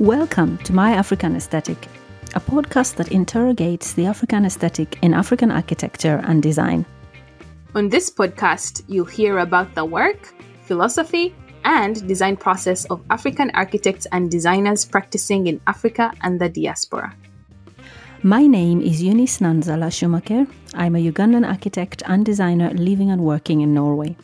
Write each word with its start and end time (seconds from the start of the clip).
Welcome 0.00 0.58
to 0.64 0.72
My 0.72 0.94
African 0.94 1.36
Aesthetic, 1.36 1.78
a 2.34 2.40
podcast 2.40 2.96
that 2.96 3.12
interrogates 3.12 3.92
the 3.92 4.06
African 4.06 4.44
aesthetic 4.44 4.98
in 5.02 5.14
African 5.14 5.52
architecture 5.52 6.20
and 6.24 6.42
design. 6.42 6.84
On 7.76 7.88
this 7.88 8.10
podcast, 8.10 8.82
you'll 8.88 9.04
hear 9.04 9.38
about 9.38 9.76
the 9.76 9.84
work, 9.84 10.34
philosophy, 10.62 11.32
and 11.64 12.06
design 12.08 12.36
process 12.36 12.84
of 12.86 13.00
African 13.10 13.52
architects 13.54 14.06
and 14.10 14.28
designers 14.28 14.84
practicing 14.84 15.46
in 15.46 15.60
Africa 15.68 16.12
and 16.22 16.40
the 16.40 16.48
diaspora. 16.48 17.14
My 18.26 18.46
name 18.46 18.80
is 18.80 19.02
Eunice 19.02 19.40
Nanzala 19.40 19.92
Schumacher. 19.92 20.46
I'm 20.72 20.96
a 20.96 21.12
Ugandan 21.12 21.46
architect 21.46 22.02
and 22.06 22.24
designer 22.24 22.70
living 22.70 23.10
and 23.10 23.20
working 23.20 23.60
in 23.60 23.74
Norway. 23.74 24.16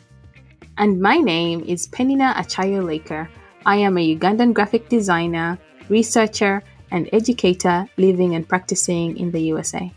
And 0.79 0.99
my 0.99 1.17
name 1.17 1.63
is 1.67 1.87
Penina 1.87 2.33
Achayo 2.33 2.83
Laker. 2.83 3.29
I 3.63 3.75
am 3.75 3.99
a 3.99 4.15
Ugandan 4.17 4.55
graphic 4.55 4.89
designer, 4.89 5.59
researcher, 5.87 6.63
and 6.89 7.09
educator 7.13 7.85
living 7.97 8.33
and 8.33 8.49
practicing 8.49 9.17
in 9.17 9.29
the 9.29 9.41
USA. 9.53 9.93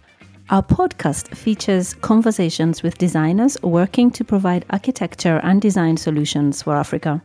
Our 0.51 0.63
podcast 0.63 1.35
features 1.35 1.95
conversations 1.95 2.83
with 2.83 2.99
designers 2.99 3.57
working 3.63 4.11
to 4.11 4.23
provide 4.23 4.67
architecture 4.69 5.41
and 5.43 5.63
design 5.63 5.97
solutions 5.97 6.61
for 6.61 6.77
Africa. 6.77 7.23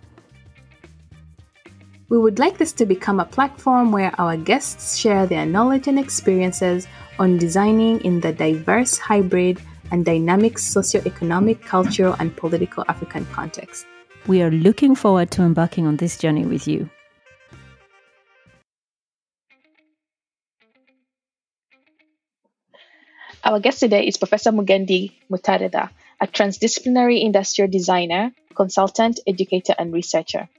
We 2.09 2.17
would 2.17 2.39
like 2.39 2.57
this 2.57 2.73
to 2.73 2.87
become 2.87 3.19
a 3.19 3.25
platform 3.25 3.91
where 3.91 4.11
our 4.17 4.35
guests 4.35 4.97
share 4.97 5.27
their 5.27 5.45
knowledge 5.45 5.87
and 5.87 5.99
experiences 5.99 6.87
on 7.19 7.37
designing 7.37 8.01
in 8.01 8.19
the 8.19 8.33
diverse, 8.33 8.97
hybrid, 8.97 9.61
and 9.91 10.03
dynamic 10.03 10.57
socio-economic, 10.57 11.61
cultural, 11.61 12.16
and 12.17 12.35
political 12.35 12.83
African 12.88 13.27
context. 13.27 13.85
We 14.25 14.41
are 14.41 14.49
looking 14.49 14.95
forward 14.95 15.29
to 15.31 15.43
embarking 15.43 15.85
on 15.85 15.97
this 15.97 16.17
journey 16.17 16.47
with 16.47 16.67
you. 16.67 16.89
Our 23.44 23.59
guest 23.59 23.81
today 23.81 24.07
is 24.07 24.17
Professor 24.17 24.51
Mugendi 24.51 25.13
M'Rithaa, 25.29 25.91
a 26.19 26.25
transdisciplinary 26.25 27.21
industrial 27.23 27.69
designer, 27.69 28.31
consultant, 28.55 29.19
educator, 29.27 29.75
and 29.77 29.94
researcher. 29.94 30.49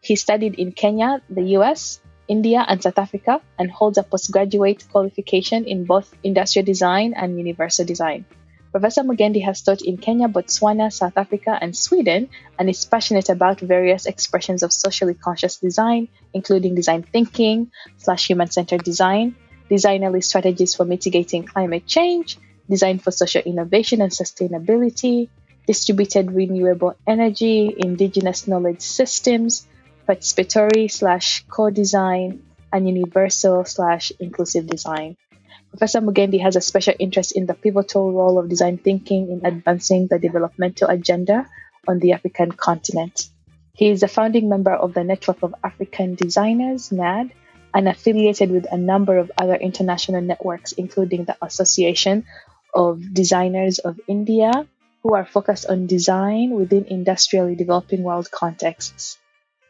He 0.00 0.16
studied 0.16 0.54
in 0.58 0.72
Kenya, 0.72 1.20
the 1.28 1.42
US, 1.58 2.00
India, 2.26 2.64
and 2.66 2.82
South 2.82 2.98
Africa, 2.98 3.40
and 3.58 3.70
holds 3.70 3.98
a 3.98 4.02
postgraduate 4.02 4.86
qualification 4.90 5.66
in 5.66 5.84
both 5.84 6.14
industrial 6.22 6.64
design 6.64 7.12
and 7.14 7.36
universal 7.36 7.84
design. 7.84 8.24
Professor 8.72 9.02
Mugendi 9.02 9.42
has 9.42 9.60
taught 9.62 9.82
in 9.82 9.98
Kenya, 9.98 10.28
Botswana, 10.28 10.92
South 10.92 11.18
Africa, 11.18 11.58
and 11.60 11.76
Sweden, 11.76 12.30
and 12.58 12.70
is 12.70 12.84
passionate 12.84 13.28
about 13.28 13.60
various 13.60 14.06
expressions 14.06 14.62
of 14.62 14.72
socially 14.72 15.14
conscious 15.14 15.56
design, 15.56 16.08
including 16.32 16.76
design 16.76 17.02
thinking 17.02 17.70
slash 17.98 18.28
human-centered 18.28 18.84
design, 18.84 19.34
designerly 19.68 20.22
strategies 20.22 20.74
for 20.74 20.84
mitigating 20.84 21.44
climate 21.44 21.86
change, 21.86 22.38
design 22.70 23.00
for 23.00 23.10
social 23.10 23.42
innovation 23.42 24.00
and 24.00 24.12
sustainability, 24.12 25.28
distributed 25.66 26.30
renewable 26.32 26.94
energy, 27.06 27.74
indigenous 27.76 28.46
knowledge 28.46 28.80
systems, 28.80 29.66
participatory 30.10 30.90
slash 30.90 31.44
co-design, 31.46 32.42
and 32.72 32.88
universal 32.88 33.64
slash 33.64 34.10
inclusive 34.18 34.66
design. 34.66 35.16
Professor 35.70 36.00
Mugendi 36.00 36.40
has 36.42 36.56
a 36.56 36.60
special 36.60 36.94
interest 36.98 37.30
in 37.36 37.46
the 37.46 37.54
pivotal 37.54 38.12
role 38.12 38.38
of 38.40 38.48
design 38.48 38.76
thinking 38.76 39.30
in 39.30 39.46
advancing 39.46 40.08
the 40.08 40.18
developmental 40.18 40.88
agenda 40.88 41.46
on 41.86 42.00
the 42.00 42.12
African 42.12 42.50
continent. 42.50 43.28
He 43.72 43.88
is 43.88 44.02
a 44.02 44.08
founding 44.08 44.48
member 44.48 44.74
of 44.74 44.94
the 44.94 45.04
Network 45.04 45.44
of 45.44 45.54
African 45.62 46.16
Designers, 46.16 46.90
NAD, 46.90 47.30
and 47.72 47.88
affiliated 47.88 48.50
with 48.50 48.66
a 48.70 48.76
number 48.76 49.16
of 49.16 49.30
other 49.38 49.54
international 49.54 50.22
networks, 50.22 50.72
including 50.72 51.24
the 51.24 51.36
Association 51.40 52.26
of 52.74 53.14
Designers 53.14 53.78
of 53.78 54.00
India, 54.08 54.66
who 55.04 55.14
are 55.14 55.24
focused 55.24 55.66
on 55.66 55.86
design 55.86 56.50
within 56.50 56.86
industrially 56.86 57.54
developing 57.54 58.02
world 58.02 58.28
contexts. 58.28 59.19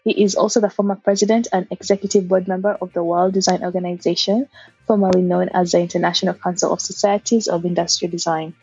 He 0.04 0.22
is 0.24 0.34
also 0.34 0.60
the 0.60 0.70
former 0.70 0.96
president 0.96 1.48
and 1.52 1.66
executive 1.70 2.26
board 2.26 2.48
member 2.48 2.72
of 2.80 2.92
the 2.94 3.04
World 3.04 3.34
Design 3.34 3.62
Organization, 3.62 4.48
formerly 4.86 5.20
known 5.20 5.50
as 5.50 5.72
the 5.72 5.80
International 5.80 6.34
Council 6.34 6.72
of 6.72 6.80
Societies 6.80 7.48
of 7.48 7.66
Industrial 7.66 8.10
Design. 8.10 8.54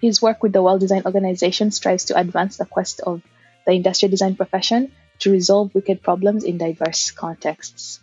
His 0.00 0.22
work 0.22 0.42
with 0.42 0.52
the 0.52 0.62
World 0.62 0.80
Design 0.80 1.02
Organization 1.04 1.70
strives 1.70 2.06
to 2.06 2.18
advance 2.18 2.56
the 2.56 2.64
quest 2.64 3.00
of 3.00 3.22
the 3.66 3.72
industrial 3.72 4.10
design 4.10 4.36
profession 4.36 4.92
to 5.18 5.30
resolve 5.30 5.74
wicked 5.74 6.02
problems 6.02 6.44
in 6.44 6.56
diverse 6.56 7.10
contexts. 7.10 8.00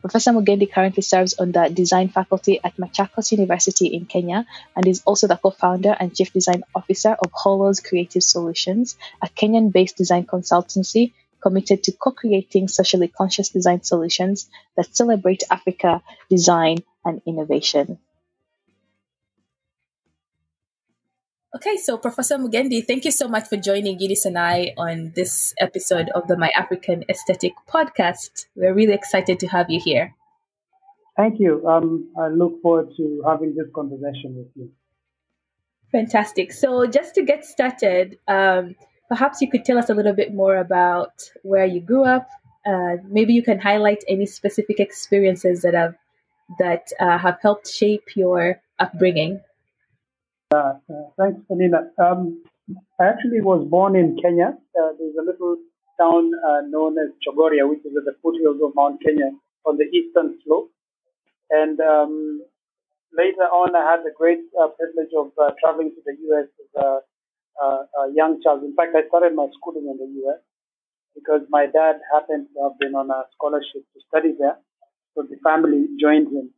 Professor 0.00 0.30
Mugendi 0.30 0.70
currently 0.70 1.02
serves 1.02 1.34
on 1.34 1.50
the 1.50 1.68
design 1.68 2.08
faculty 2.08 2.60
at 2.62 2.76
Machakos 2.76 3.32
University 3.32 3.88
in 3.88 4.06
Kenya 4.06 4.46
and 4.76 4.86
is 4.86 5.02
also 5.04 5.26
the 5.26 5.36
co 5.36 5.50
founder 5.50 5.96
and 5.98 6.14
chief 6.14 6.32
design 6.32 6.62
officer 6.74 7.10
of 7.10 7.32
Holos 7.32 7.82
Creative 7.82 8.22
Solutions, 8.22 8.96
a 9.20 9.28
Kenyan 9.28 9.72
based 9.72 9.96
design 9.96 10.24
consultancy 10.24 11.12
committed 11.40 11.82
to 11.84 11.92
co 11.92 12.12
creating 12.12 12.68
socially 12.68 13.08
conscious 13.08 13.50
design 13.50 13.82
solutions 13.82 14.48
that 14.76 14.94
celebrate 14.94 15.42
Africa, 15.50 16.02
design, 16.28 16.78
and 17.04 17.20
innovation. 17.26 17.98
Okay, 21.56 21.76
so 21.78 21.96
Professor 21.96 22.36
Mugendi, 22.36 22.86
thank 22.86 23.04
you 23.04 23.10
so 23.10 23.26
much 23.26 23.48
for 23.48 23.56
joining 23.56 23.98
Eunice 23.98 24.26
and 24.26 24.38
I 24.38 24.74
on 24.76 25.12
this 25.16 25.54
episode 25.58 26.10
of 26.14 26.28
the 26.28 26.36
My 26.36 26.50
African 26.50 27.04
Aesthetic 27.08 27.54
podcast. 27.66 28.46
We're 28.54 28.74
really 28.74 28.92
excited 28.92 29.40
to 29.40 29.46
have 29.48 29.70
you 29.70 29.80
here. 29.80 30.14
Thank 31.16 31.40
you. 31.40 31.66
Um, 31.66 32.10
I 32.16 32.28
look 32.28 32.60
forward 32.62 32.90
to 32.98 33.24
having 33.26 33.54
this 33.56 33.66
conversation 33.74 34.36
with 34.36 34.48
you. 34.54 34.70
Fantastic. 35.90 36.52
So, 36.52 36.86
just 36.86 37.14
to 37.14 37.22
get 37.22 37.44
started, 37.44 38.18
um, 38.28 38.76
perhaps 39.08 39.40
you 39.40 39.50
could 39.50 39.64
tell 39.64 39.78
us 39.78 39.88
a 39.90 39.94
little 39.94 40.12
bit 40.14 40.34
more 40.34 40.56
about 40.56 41.30
where 41.42 41.66
you 41.66 41.80
grew 41.80 42.04
up. 42.04 42.28
Uh, 42.66 42.96
maybe 43.06 43.32
you 43.32 43.42
can 43.42 43.58
highlight 43.58 44.04
any 44.08 44.26
specific 44.26 44.78
experiences 44.80 45.62
that 45.62 45.74
have 45.74 45.94
that 46.58 46.88
uh, 47.00 47.18
have 47.18 47.38
helped 47.42 47.68
shape 47.68 48.16
your 48.16 48.60
upbringing. 48.78 49.40
Uh, 50.54 50.74
thanks, 51.18 51.40
Penina. 51.50 51.88
Um, 51.98 52.42
I 53.00 53.04
actually 53.06 53.40
was 53.40 53.66
born 53.68 53.96
in 53.96 54.16
Kenya. 54.20 54.56
Uh, 54.78 54.92
there's 54.98 55.16
a 55.20 55.24
little 55.24 55.56
town 56.00 56.30
uh, 56.46 56.60
known 56.68 56.96
as 56.98 57.10
Chogoria, 57.26 57.68
which 57.68 57.80
is 57.80 57.92
at 57.96 58.04
the 58.04 58.14
foothills 58.22 58.60
of 58.62 58.72
Mount 58.74 59.00
Kenya 59.04 59.30
on 59.66 59.76
the 59.76 59.84
eastern 59.84 60.38
slope. 60.44 60.70
And 61.50 61.80
um, 61.80 62.42
later 63.12 63.48
on, 63.48 63.74
I 63.74 63.90
had 63.90 64.00
the 64.04 64.12
great 64.16 64.40
uh, 64.60 64.68
privilege 64.68 65.12
of 65.16 65.32
uh, 65.40 65.52
traveling 65.62 65.90
to 65.90 66.00
the 66.04 66.16
U.S. 66.28 66.48
as 66.60 66.82
a, 66.82 67.00
a, 67.62 68.12
young 68.14 68.40
child. 68.42 68.62
In 68.64 68.74
fact, 68.74 68.94
I 68.96 69.06
started 69.08 69.34
my 69.34 69.46
schooling 69.58 69.86
in 69.90 69.96
the 69.98 70.10
U.S. 70.22 70.40
because 71.14 71.42
my 71.50 71.66
dad 71.66 71.96
happened 72.12 72.48
to 72.54 72.62
have 72.62 72.78
been 72.78 72.94
on 72.94 73.10
a 73.10 73.24
scholarship 73.34 73.82
to 73.94 73.98
study 74.08 74.34
there. 74.38 74.56
So 75.14 75.22
the 75.22 75.36
family 75.42 75.86
joined 76.00 76.28
him. 76.28 76.50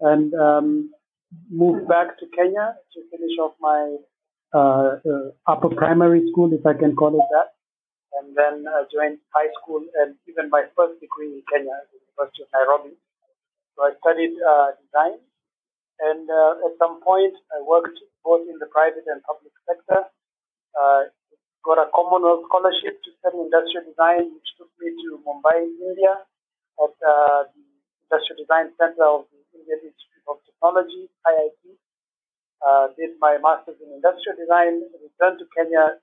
And 0.00 0.34
um, 0.34 0.90
moved 1.50 1.88
back 1.88 2.18
to 2.18 2.26
Kenya 2.36 2.74
to 2.94 2.98
finish 3.10 3.34
off 3.40 3.54
my 3.60 3.96
uh, 4.54 5.02
uh, 5.02 5.34
upper 5.46 5.70
primary 5.74 6.22
school, 6.30 6.52
if 6.52 6.64
I 6.66 6.74
can 6.74 6.94
call 6.94 7.10
it 7.10 7.26
that, 7.34 7.58
and 8.20 8.36
then 8.36 8.62
uh, 8.70 8.86
joined 8.86 9.18
high 9.34 9.50
school 9.58 9.82
and 9.98 10.14
even 10.30 10.50
my 10.50 10.62
first 10.76 11.00
degree 11.00 11.34
in 11.34 11.42
Kenya 11.50 11.74
the 11.90 11.98
University 11.98 12.46
of 12.46 12.50
Nairobi. 12.54 12.94
So 13.74 13.82
I 13.82 13.90
studied 13.98 14.34
uh, 14.38 14.78
design, 14.78 15.18
and 16.06 16.30
uh, 16.30 16.70
at 16.70 16.78
some 16.78 17.02
point 17.02 17.34
I 17.50 17.66
worked 17.66 17.98
both 18.22 18.46
in 18.46 18.62
the 18.62 18.70
private 18.70 19.02
and 19.10 19.18
public 19.26 19.50
sector. 19.66 20.06
Uh, 20.74 21.08
got 21.64 21.80
a 21.80 21.88
Commonwealth 21.94 22.44
scholarship 22.50 23.00
to 23.00 23.10
study 23.18 23.40
industrial 23.40 23.88
design, 23.88 24.34
which 24.36 24.50
took 24.60 24.68
me 24.76 24.92
to 24.92 25.22
Mumbai, 25.24 25.64
India, 25.64 26.20
at 26.82 26.92
the 27.00 27.16
Industrial 28.10 28.36
Design 28.36 28.74
Center 28.76 29.06
of 29.06 29.24
the 29.32 29.40
Indian 29.56 29.80
Institute 29.88 30.26
of 30.28 30.42
Technology, 30.44 31.08
IIT. 31.24 31.62
Uh, 32.64 32.88
did 32.96 33.16
my 33.20 33.36
master's 33.40 33.76
in 33.80 33.92
industrial 33.92 34.36
design, 34.40 34.84
returned 34.96 35.38
to 35.40 35.46
Kenya, 35.56 36.00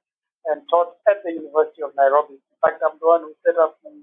and 0.50 0.62
taught 0.69 0.97
at 1.09 1.21
the 1.21 1.33
University 1.33 1.81
of 1.85 1.94
Nairobi. 1.97 2.38
In 2.41 2.57
fact, 2.62 2.81
I'm 2.81 2.97
the 2.97 3.07
one 3.07 3.21
who 3.21 3.33
set 3.45 3.57
up 3.57 3.77
the 3.85 3.94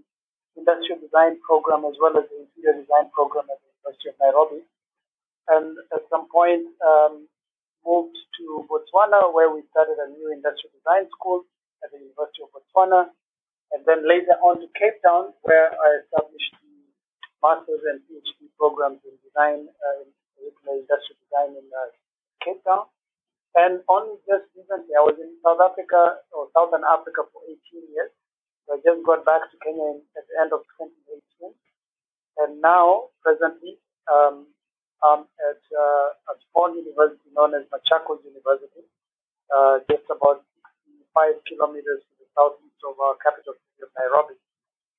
industrial 0.54 0.98
design 1.02 1.38
program 1.42 1.86
as 1.86 1.94
well 1.98 2.14
as 2.18 2.26
the 2.30 2.46
interior 2.46 2.82
design 2.82 3.10
program 3.14 3.46
at 3.50 3.58
the 3.62 3.70
University 3.78 4.08
of 4.10 4.16
Nairobi. 4.22 4.60
And 5.48 5.78
at 5.94 6.02
some 6.10 6.26
point, 6.30 6.66
um, 6.82 7.26
moved 7.88 8.16
to 8.36 8.68
Botswana, 8.68 9.32
where 9.32 9.48
we 9.48 9.64
started 9.72 9.96
a 9.96 10.12
new 10.12 10.28
industrial 10.28 10.76
design 10.76 11.08
school 11.16 11.48
at 11.80 11.88
the 11.88 11.96
University 11.96 12.44
of 12.44 12.52
Botswana, 12.52 13.08
and 13.72 13.80
then 13.88 14.04
later 14.04 14.36
on 14.44 14.60
to 14.60 14.68
Cape 14.76 15.00
Town, 15.00 15.32
where 15.48 15.72
I 15.72 16.04
established 16.04 16.52
the 16.60 16.76
master's 17.40 17.80
and 17.88 18.04
PhD 18.04 18.52
programs 18.60 19.00
in 19.08 19.16
design, 19.24 19.72
uh, 19.72 20.04
in 20.04 20.52
industrial 20.68 21.18
design 21.24 21.56
in 21.56 21.66
uh, 21.72 21.88
Cape 22.44 22.60
Town. 22.68 22.84
And 23.56 23.80
only 23.88 24.20
just 24.28 24.46
recently, 24.52 24.92
I 24.92 25.02
was 25.02 25.16
in 25.16 25.32
South 25.40 25.58
Africa 25.58 26.20
or 26.36 26.52
Southern 26.52 26.84
Africa 26.84 27.24
for 27.32 27.40
18 27.48 27.58
years. 27.90 28.12
So 28.68 28.76
I 28.76 28.84
just 28.84 29.00
got 29.02 29.24
back 29.24 29.48
to 29.48 29.56
Kenya 29.64 29.96
in, 29.96 30.04
at 30.14 30.28
the 30.28 30.36
end 30.36 30.52
of 30.52 30.62
2018. 30.76 31.56
And 32.38 32.60
now, 32.60 33.10
presently, 33.24 33.80
um, 34.06 34.46
I'm 35.02 35.22
at 35.46 35.62
uh, 35.70 36.32
a 36.32 36.34
small 36.50 36.74
university 36.74 37.30
known 37.34 37.54
as 37.54 37.62
Machakos 37.70 38.18
University, 38.26 38.82
uh, 39.54 39.78
just 39.86 40.06
about 40.10 40.42
65 41.14 41.38
kilometers 41.46 42.02
to 42.02 42.12
the 42.18 42.28
southeast 42.34 42.80
of 42.82 42.98
our 42.98 43.14
capital 43.22 43.54
city 43.54 43.86
of 43.86 43.90
Nairobi. 43.94 44.34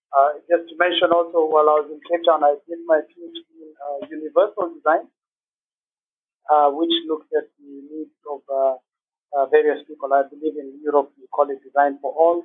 Uh, 0.09 0.41
just 0.49 0.71
to 0.71 0.75
mention 0.79 1.11
also, 1.11 1.45
while 1.45 1.69
I 1.69 1.83
was 1.83 1.91
in 1.91 2.01
Cape 2.07 2.25
Town, 2.25 2.41
I 2.41 2.57
did 2.65 2.79
my 2.87 3.03
PhD 3.05 3.45
in 3.59 3.69
uh, 3.77 4.07
universal 4.09 4.73
design, 4.73 5.05
uh, 6.49 6.71
which 6.73 6.95
looked 7.05 7.29
at 7.35 7.45
the 7.59 7.71
needs 7.91 8.15
of 8.25 8.41
uh, 8.49 8.75
uh, 9.35 9.45
various 9.53 9.85
people. 9.85 10.09
I 10.13 10.23
believe 10.25 10.57
in 10.57 10.79
Europe 10.81 11.11
we 11.19 11.27
call 11.27 11.49
it 11.51 11.61
design 11.61 11.99
for 12.01 12.09
all, 12.15 12.41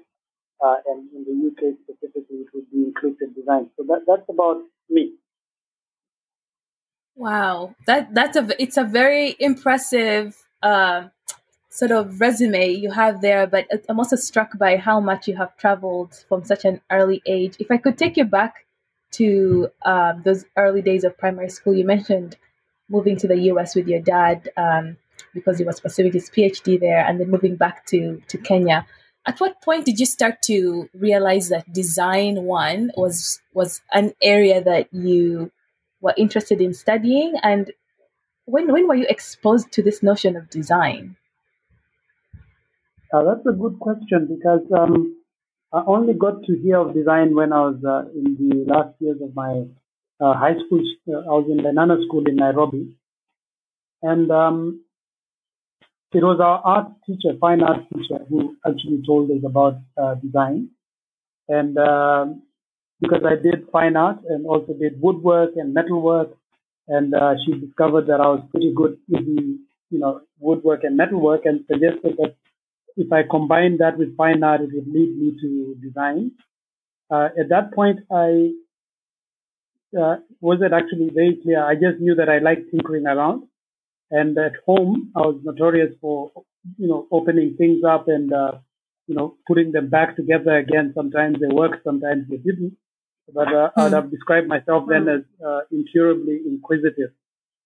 uh, 0.61 0.77
and 0.93 1.09
in 1.15 1.25
the 1.25 1.35
UK 1.49 1.79
specifically 1.89 2.45
it 2.45 2.51
would 2.53 2.69
be 2.71 2.91
inclusive 2.93 3.33
design. 3.33 3.71
So 3.79 3.85
that, 3.89 4.05
that's 4.07 4.29
about 4.29 4.61
me. 4.91 5.17
Wow, 7.17 7.75
that 7.87 8.13
that's 8.15 8.37
a 8.37 8.49
it's 8.61 8.77
a 8.77 8.85
very 8.85 9.37
impressive 9.39 10.37
uh, 10.63 11.09
sort 11.71 11.93
of 11.93 12.21
resume 12.21 12.71
you 12.71 12.91
have 12.91 13.21
there. 13.21 13.47
But 13.47 13.67
I'm 13.89 13.99
also 14.01 14.17
struck 14.17 14.59
by 14.59 14.77
how 14.77 15.01
much 15.01 15.29
you 15.29 15.37
have 15.37 15.57
traveled 15.57 16.15
from 16.29 16.45
such 16.45 16.65
an 16.65 16.81
early 16.91 17.23
age. 17.27 17.57
If 17.61 17.71
I 17.71 17.77
could 17.77 17.99
take 17.99 18.17
you 18.17 18.25
back 18.25 18.67
to 19.13 19.69
um, 19.85 20.23
those 20.25 20.45
early 20.57 20.83
days 20.83 21.05
of 21.05 21.17
primary 21.17 21.51
school, 21.51 21.75
you 21.75 21.85
mentioned 21.85 22.37
moving 22.89 23.17
to 23.19 23.29
the 23.29 23.39
US 23.53 23.77
with 23.77 23.87
your 23.89 24.01
dad 24.01 24.51
um, 24.57 24.97
because 25.35 25.59
he 25.59 25.65
was 25.65 25.81
pursuing 25.81 26.13
his 26.13 26.29
PhD 26.31 26.81
there, 26.81 27.05
and 27.07 27.21
then 27.21 27.31
moving 27.31 27.57
back 27.57 27.87
to 27.87 28.21
to 28.29 28.39
Kenya. 28.39 28.87
At 29.27 29.41
what 29.41 29.63
point 29.63 29.87
did 29.87 30.01
you 30.01 30.07
start 30.07 30.43
to 30.43 30.89
realize 30.95 31.49
that 31.49 31.73
design 31.73 32.43
one 32.45 32.91
was 32.97 33.41
was 33.53 33.83
an 33.93 34.15
area 34.21 34.63
that 34.63 34.93
you 34.93 35.53
were 36.05 36.15
interested 36.17 36.61
in 36.61 36.75
studying, 36.75 37.35
and 37.43 37.73
when 38.45 38.71
when 38.71 38.87
were 38.87 39.01
you 39.03 39.07
exposed 39.09 39.73
to 39.73 39.83
this 39.83 40.03
notion 40.03 40.37
of 40.37 40.51
design? 40.51 41.17
Uh, 43.13 43.23
that's 43.25 43.47
a 43.47 43.53
good 43.53 43.79
question 43.81 44.29
because 44.35 44.65
um, 44.77 45.17
I 45.73 45.83
only 45.87 46.15
got 46.15 46.43
to 46.45 46.53
hear 46.63 46.79
of 46.79 46.95
design 46.95 47.35
when 47.35 47.53
I 47.53 47.61
was 47.69 47.79
uh, 47.85 48.03
in 48.15 48.37
the 48.41 48.73
last 48.73 48.95
years 49.01 49.21
of 49.23 49.35
my 49.35 49.65
uh, 50.21 50.35
high 50.35 50.57
school. 50.67 50.83
Uh, 51.09 51.23
I 51.31 51.35
was 51.39 51.47
in 51.51 51.65
Lenana 51.65 51.97
School 52.07 52.25
in 52.27 52.37
Nairobi, 52.37 52.97
and 54.03 54.31
um, 54.31 54.81
it 56.13 56.23
was 56.23 56.39
our 56.41 56.61
art 56.75 56.89
teacher, 57.07 57.37
fine 57.41 57.63
art 57.63 57.83
teacher, 57.93 58.25
who 58.29 58.57
actually 58.67 59.03
told 59.07 59.31
us 59.31 59.43
about 59.45 59.79
uh, 59.97 60.15
design. 60.15 60.69
And 61.49 61.77
um, 61.79 62.43
because 63.01 63.23
I 63.25 63.37
did 63.37 63.69
fine 63.71 63.97
art 63.97 64.19
and 64.29 64.47
also 64.47 64.73
did 64.75 65.01
woodwork 65.01 65.53
and 65.57 65.75
metalwork, 65.75 66.37
and 66.89 67.15
uh, 67.15 67.35
she 67.45 67.53
discovered 67.59 68.07
that 68.07 68.21
I 68.21 68.29
was 68.29 68.43
pretty 68.51 68.73
good 68.75 68.99
with 69.09 69.27
the, 69.27 69.59
you 69.91 69.99
know, 69.99 70.21
woodwork 70.39 70.85
and 70.85 70.97
metalwork, 70.97 71.45
and 71.45 71.65
suggested 71.71 72.17
that 72.19 72.37
if 72.97 73.13
I 73.13 73.23
combined 73.29 73.81
that 73.81 73.99
with 73.99 74.17
fine 74.17 74.43
art, 74.43 74.61
it 74.61 74.71
would 74.73 74.87
lead 74.87 75.17
me 75.17 75.37
to 75.41 75.77
design. 75.83 76.33
Uh, 77.11 77.29
at 77.39 77.49
that 77.51 77.73
point, 77.75 78.01
I 78.11 78.53
uh, 80.01 80.17
wasn't 80.41 80.73
actually 80.73 81.11
very 81.15 81.39
clear. 81.43 81.65
I 81.65 81.75
just 81.75 82.01
knew 82.01 82.15
that 82.17 82.29
I 82.29 82.39
liked 82.39 82.71
tinkering 82.71 83.07
around. 83.07 83.45
And 84.11 84.37
at 84.39 84.53
home, 84.67 85.11
I 85.17 85.21
was 85.21 85.41
notorious 85.43 85.95
for, 86.01 86.31
you 86.79 86.89
know, 86.89 87.07
opening 87.11 87.57
things 87.57 87.83
up 87.85 88.07
and, 88.09 88.33
uh, 88.33 88.53
you 89.07 89.15
know, 89.15 89.37
putting 89.47 89.73
them 89.73 89.89
back 89.89 90.17
together 90.17 90.57
again. 90.57 90.93
Sometimes 90.95 91.39
they 91.41 91.53
worked, 91.53 91.85
sometimes 91.85 92.29
they 92.29 92.37
didn't. 92.37 92.77
But 93.33 93.49
uh, 93.49 93.51
mm. 93.51 93.73
I 93.77 93.85
would 93.85 93.93
have 93.93 94.11
described 94.11 94.49
myself 94.49 94.85
then 94.89 95.09
as 95.09 95.23
uh, 95.45 95.61
incurably 95.71 96.41
inquisitive. 96.47 97.11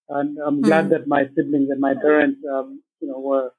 And 0.08 0.38
I'm 0.38 0.62
glad 0.62 0.86
mm. 0.86 0.90
that 0.90 1.06
my 1.06 1.24
siblings 1.34 1.70
and 1.70 1.80
my 1.80 1.94
parents, 1.94 2.40
um, 2.50 2.82
you 3.00 3.08
know, 3.08 3.18
were 3.18 3.50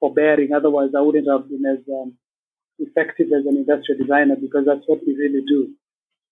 forbearing. 0.00 0.52
Otherwise, 0.52 0.90
I 0.96 1.00
wouldn't 1.00 1.28
have 1.28 1.48
been 1.48 1.64
as 1.66 1.78
um, 1.92 2.14
effective 2.78 3.28
as 3.28 3.46
an 3.46 3.56
industrial 3.56 4.00
designer 4.00 4.36
because 4.40 4.64
that's 4.66 4.86
what 4.86 5.00
we 5.06 5.14
really 5.14 5.42
do. 5.46 5.74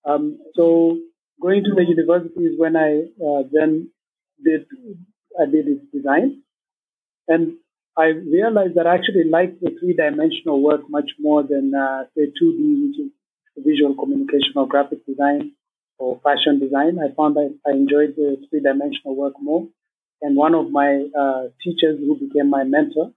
Um, 0.05 0.39
so 0.55 0.99
going 1.41 1.65
to 1.65 1.75
the 1.75 1.85
university 1.85 2.45
is 2.45 2.59
when 2.59 2.77
I 2.77 3.03
uh, 3.23 3.43
then 3.51 3.91
did 4.45 4.67
I 5.41 5.47
did 5.47 5.67
its 5.67 5.85
design, 5.93 6.43
and 7.27 7.55
I 7.97 8.07
realized 8.09 8.77
that 8.77 8.87
I 8.87 8.95
actually 8.95 9.25
like 9.25 9.59
the 9.61 9.75
three 9.81 9.95
dimensional 9.95 10.63
work 10.63 10.83
much 10.89 11.11
more 11.19 11.43
than 11.43 11.75
uh, 11.75 12.05
say 12.17 12.27
2D, 12.27 12.89
which 12.89 13.01
is 13.01 13.11
visual 13.59 13.95
communication 13.95 14.53
or 14.57 14.67
graphic 14.69 15.05
design 15.07 15.53
or 15.99 16.21
fashion 16.23 16.59
design. 16.59 16.99
I 16.99 17.15
found 17.15 17.37
that 17.37 17.59
I 17.67 17.71
enjoyed 17.73 18.15
the 18.17 18.37
three 18.49 18.61
dimensional 18.61 19.17
work 19.17 19.35
more. 19.41 19.67
And 20.23 20.37
one 20.37 20.55
of 20.55 20.71
my 20.71 21.07
uh, 21.19 21.49
teachers 21.63 21.99
who 22.01 22.19
became 22.19 22.51
my 22.51 22.65
mentor, 22.65 23.13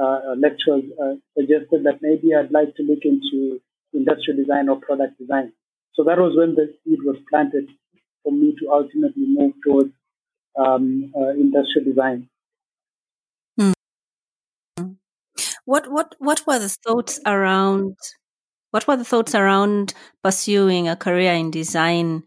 uh, 0.00 0.34
lecturers, 0.36 0.84
uh, 1.02 1.14
suggested 1.36 1.84
that 1.84 2.00
maybe 2.02 2.34
I'd 2.34 2.50
like 2.52 2.74
to 2.76 2.82
look 2.82 3.04
into 3.04 3.60
industrial 3.92 4.38
design 4.38 4.68
or 4.68 4.80
product 4.80 5.18
design. 5.18 5.52
So 5.94 6.04
that 6.04 6.18
was 6.18 6.36
when 6.36 6.54
the 6.54 6.74
seed 6.84 7.00
was 7.04 7.16
planted 7.28 7.68
for 8.22 8.32
me 8.32 8.54
to 8.60 8.70
ultimately 8.70 9.26
move 9.26 9.54
towards 9.64 9.92
um, 10.58 11.12
uh, 11.16 11.30
industrial 11.30 11.86
design. 11.86 12.28
Hmm. 13.58 13.72
What 15.64 15.90
what 15.90 16.14
what 16.18 16.46
were 16.46 16.58
the 16.58 16.68
thoughts 16.68 17.18
around? 17.24 17.96
What 18.70 18.86
were 18.86 18.96
the 18.96 19.04
thoughts 19.04 19.34
around 19.34 19.94
pursuing 20.22 20.88
a 20.88 20.96
career 20.96 21.32
in 21.32 21.50
design 21.50 22.22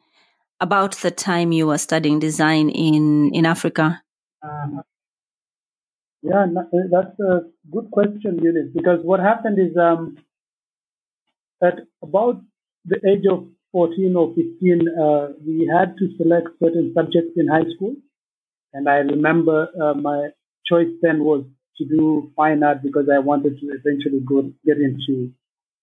about 0.60 0.96
the 0.96 1.12
time 1.12 1.52
you 1.52 1.68
were 1.68 1.78
studying 1.78 2.20
design 2.20 2.70
in 2.70 3.34
in 3.34 3.46
Africa? 3.46 4.02
Uh, 4.42 4.82
yeah, 6.22 6.46
that's 6.92 7.20
a 7.20 7.42
good 7.70 7.92
question, 7.92 8.40
Eunice, 8.42 8.72
because 8.74 9.00
what 9.04 9.20
happened 9.20 9.60
is 9.60 9.76
um, 9.78 10.18
at 11.62 11.80
about 12.02 12.42
the 12.86 12.98
age 13.08 13.26
of 13.30 13.48
14 13.74 14.16
or 14.16 14.34
15, 14.36 14.88
uh, 14.88 15.28
we 15.46 15.70
had 15.74 15.98
to 15.98 16.16
select 16.18 16.48
certain 16.62 16.94
subjects 16.96 17.34
in 17.36 17.48
high 17.48 17.66
school. 17.76 17.96
And 18.74 18.88
I 18.88 18.98
remember 18.98 19.68
uh, 19.82 19.96
my 19.96 20.30
choice 20.66 20.92
then 21.02 21.24
was 21.24 21.44
to 21.78 21.86
do 21.86 22.32
fine 22.36 22.64
art 22.64 22.84
because 22.84 23.08
I 23.14 23.20
wanted 23.20 23.60
to 23.60 23.68
eventually 23.68 24.22
go 24.26 24.52
get 24.66 24.78
into, 24.78 25.32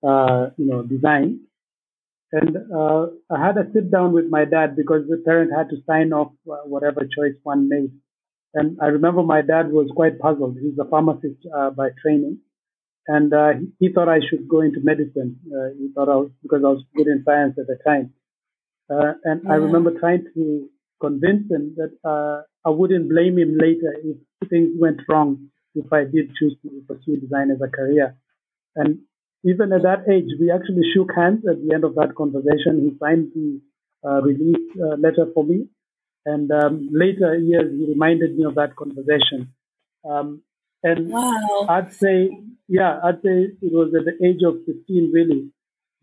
uh, 0.07 0.51
you 0.57 0.67
know, 0.67 0.83
design. 0.83 1.41
And 2.33 2.57
uh, 2.75 3.07
I 3.31 3.45
had 3.45 3.59
a 3.59 3.71
sit 3.73 3.91
down 3.91 4.13
with 4.13 4.27
my 4.31 4.45
dad 4.45 4.77
because 4.77 5.03
the 5.09 5.21
parent 5.25 5.51
had 5.57 5.69
to 5.71 5.83
sign 5.87 6.13
off 6.13 6.33
uh, 6.51 6.57
whatever 6.65 7.01
choice 7.01 7.35
one 7.43 7.69
made. 7.69 7.93
And 8.55 8.79
I 8.81 8.87
remember 8.87 9.23
my 9.23 9.43
dad 9.43 9.71
was 9.71 9.91
quite 9.95 10.19
puzzled. 10.19 10.57
He's 10.61 10.79
a 10.79 10.85
pharmacist 10.85 11.45
uh, 11.55 11.71
by 11.71 11.89
training. 12.03 12.39
And 13.07 13.33
he, 13.59 13.87
he, 13.87 13.93
thought 13.93 14.09
I 14.09 14.21
should 14.29 14.49
go 14.49 14.61
into 14.61 14.81
medicine. 14.83 15.41
he 15.79 15.89
thought 15.95 16.09
I 16.09 16.17
was, 16.17 16.31
because 16.43 16.63
I 16.65 16.69
was 16.69 16.85
good 16.97 17.09
in 17.09 17.25
science 17.25 17.57
at 17.59 17.67
the 17.67 17.79
time. 17.85 18.13
and 18.89 19.43
yeah. 19.45 19.51
I 19.51 19.55
remember 19.57 19.99
trying 19.99 20.27
to 20.35 20.69
convince 21.01 21.51
him 21.51 21.75
that 21.77 22.45
I 22.65 22.71
wouldn't 22.71 23.09
blame 23.09 23.39
him 23.39 23.57
later 23.59 23.97
if 24.05 24.49
things 24.49 24.71
went 24.79 25.01
wrong 25.09 25.51
if 25.75 25.93
I 25.93 26.05
did 26.05 26.35
choose 26.35 26.57
to 26.63 26.83
pursue 26.87 27.21
design 27.21 27.51
as 27.51 27.61
a 27.61 27.69
career. 27.69 28.17
And 28.77 29.01
even 29.45 29.73
at 29.73 29.83
that 29.83 30.05
age, 30.11 30.29
we 30.39 30.51
actually 30.51 30.83
shook 30.95 31.11
hands 31.15 31.45
at 31.49 31.63
the 31.63 31.75
end 31.75 31.85
of 31.85 31.95
that 31.95 32.15
conversation. 32.15 32.81
He 32.81 32.97
signed 32.99 33.33
the 33.35 33.61
uh, 34.05 34.21
release 34.23 34.71
uh, 34.81 34.97
letter 34.97 35.27
for 35.35 35.45
me. 35.45 35.69
And 36.27 36.51
um, 36.53 36.89
later 36.93 37.37
years, 37.39 37.73
he 37.73 37.87
reminded 37.87 38.37
me 38.37 38.45
of 38.45 38.55
that 38.57 38.77
conversation. 38.77 39.53
Um, 40.09 40.43
and 40.83 41.11
wow. 41.11 41.67
I'd 41.69 41.93
say, 41.93 42.31
yeah, 42.69 43.01
I'd 43.03 43.23
say 43.23 43.49
it 43.61 43.73
was 43.73 43.93
at 43.95 44.05
the 44.05 44.27
age 44.27 44.43
of 44.47 44.65
15, 44.67 45.11
really, 45.13 45.51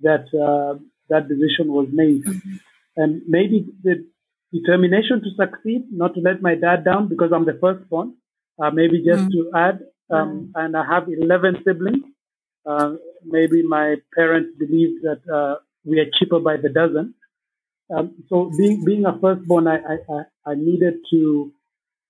that 0.01 0.25
uh, 0.33 0.79
that 1.09 1.27
decision 1.27 1.71
was 1.71 1.87
made. 1.91 2.23
Mm-hmm. 2.23 2.55
And 2.97 3.21
maybe 3.27 3.67
the 3.83 4.05
determination 4.51 5.21
to 5.21 5.29
succeed, 5.37 5.85
not 5.91 6.15
to 6.15 6.21
let 6.21 6.41
my 6.41 6.55
dad 6.55 6.83
down 6.83 7.07
because 7.07 7.31
I'm 7.31 7.45
the 7.45 7.57
firstborn. 7.61 8.15
Uh, 8.59 8.71
maybe 8.71 9.03
just 9.05 9.25
mm. 9.25 9.31
to 9.31 9.51
add, 9.55 9.79
um, 10.09 10.51
mm. 10.51 10.63
and 10.65 10.75
I 10.75 10.83
have 10.83 11.07
11 11.07 11.61
siblings. 11.63 12.03
Uh, 12.67 12.95
maybe 13.25 13.63
my 13.63 13.95
parents 14.15 14.49
believed 14.59 15.03
that 15.03 15.21
uh, 15.33 15.55
we 15.85 15.99
are 15.99 16.09
cheaper 16.17 16.39
by 16.39 16.57
the 16.57 16.69
dozen. 16.69 17.13
Um, 17.95 18.15
so 18.29 18.51
being 18.57 18.83
being 18.83 19.05
a 19.05 19.17
firstborn, 19.19 19.67
I 19.67 19.77
I, 19.77 20.51
I 20.51 20.55
needed 20.55 20.95
to 21.11 21.51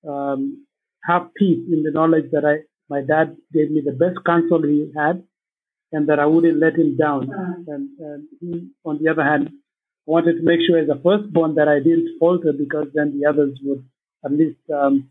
um, 0.07 0.65
have 1.03 1.33
peace 1.35 1.63
in 1.71 1.83
the 1.83 1.91
knowledge 1.91 2.31
that 2.31 2.45
I 2.45 2.55
my 2.89 3.01
dad 3.01 3.37
gave 3.53 3.69
me 3.69 3.81
the 3.81 3.91
best 3.91 4.17
counsel 4.25 4.63
he 4.63 4.91
had, 4.95 5.23
and 5.91 6.09
that 6.09 6.19
I 6.19 6.25
wouldn't 6.25 6.59
let 6.59 6.75
him 6.75 6.97
down. 6.97 7.29
And, 7.67 7.89
and 7.99 8.27
he, 8.39 8.69
on 8.85 8.97
the 9.01 9.09
other 9.09 9.23
hand, 9.23 9.51
wanted 10.05 10.37
to 10.37 10.43
make 10.43 10.61
sure 10.65 10.79
as 10.79 10.89
a 10.89 10.99
firstborn 10.99 11.55
that 11.55 11.67
I 11.67 11.79
didn't 11.79 12.17
falter 12.19 12.53
because 12.53 12.87
then 12.93 13.19
the 13.19 13.27
others 13.27 13.59
would 13.63 13.83
at 14.25 14.31
least 14.31 14.59
um, 14.73 15.09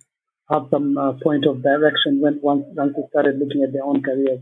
have 0.51 0.69
some 0.71 0.97
uh, 0.99 1.13
point 1.23 1.47
of 1.47 1.63
direction 1.63 2.21
when 2.21 2.41
once 2.43 2.65
once 2.75 2.95
they 2.97 3.07
started 3.11 3.39
looking 3.39 3.63
at 3.63 3.73
their 3.73 3.85
own 3.85 4.03
careers. 4.03 4.41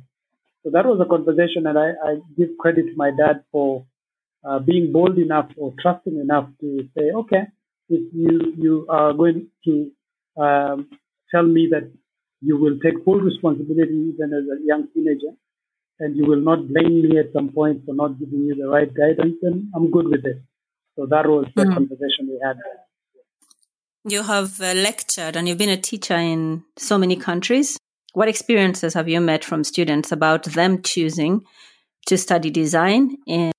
So 0.65 0.71
that 0.71 0.87
was 0.87 0.99
a 1.01 1.05
conversation, 1.05 1.67
and 1.67 1.79
I, 1.79 1.91
I 2.03 2.17
give 2.39 2.57
credit 2.59 2.87
to 2.87 2.97
my 2.97 3.11
dad 3.11 3.45
for 3.53 3.85
uh, 4.49 4.59
being 4.61 4.93
bold 4.93 5.19
enough 5.19 5.51
or 5.59 5.75
trusting 5.81 6.19
enough 6.19 6.49
to 6.61 6.89
say, 6.97 7.11
okay, 7.11 7.43
if 7.91 8.03
you 8.15 8.55
you 8.57 8.87
are 8.89 9.13
going 9.13 9.49
to 9.67 9.91
um, 10.41 10.89
tell 11.31 11.43
me 11.43 11.69
that 11.71 11.91
you 12.41 12.57
will 12.57 12.79
take 12.81 13.05
full 13.05 13.21
responsibility 13.21 13.95
even 14.13 14.33
as 14.33 14.45
a 14.49 14.65
young 14.65 14.89
teenager, 14.95 15.33
and 16.01 16.17
you 16.17 16.25
will 16.25 16.41
not 16.41 16.67
blame 16.67 17.03
me 17.03 17.19
at 17.19 17.33
some 17.33 17.51
point 17.51 17.85
for 17.85 17.95
not 17.95 18.19
giving 18.19 18.41
you 18.41 18.55
the 18.55 18.69
right 18.69 18.93
guidance, 18.93 19.37
then 19.43 19.71
I'm 19.75 19.91
good 19.91 20.09
with 20.09 20.25
it. 20.25 20.43
So 20.97 21.07
that 21.07 21.27
was 21.27 21.47
the 21.55 21.63
mm-hmm. 21.63 21.75
conversation 21.75 22.29
we 22.29 22.41
had. 22.43 22.57
You 24.07 24.23
have 24.23 24.61
uh, 24.61 24.75
lectured 24.75 25.37
and 25.37 25.49
you've 25.49 25.59
been 25.59 25.71
a 25.71 25.81
teacher 25.81 26.17
in 26.17 26.63
so 26.77 26.99
many 26.99 27.17
countries. 27.17 27.79
What 28.15 28.29
experiences 28.29 28.95
have 28.95 29.09
you 29.09 29.21
met 29.21 29.45
from 29.45 29.65
students 29.65 30.13
about 30.13 30.45
them 30.45 30.83
choosing 30.83 31.43
to 32.07 32.17
study 32.17 32.49
design 32.51 33.17
and 33.27 33.53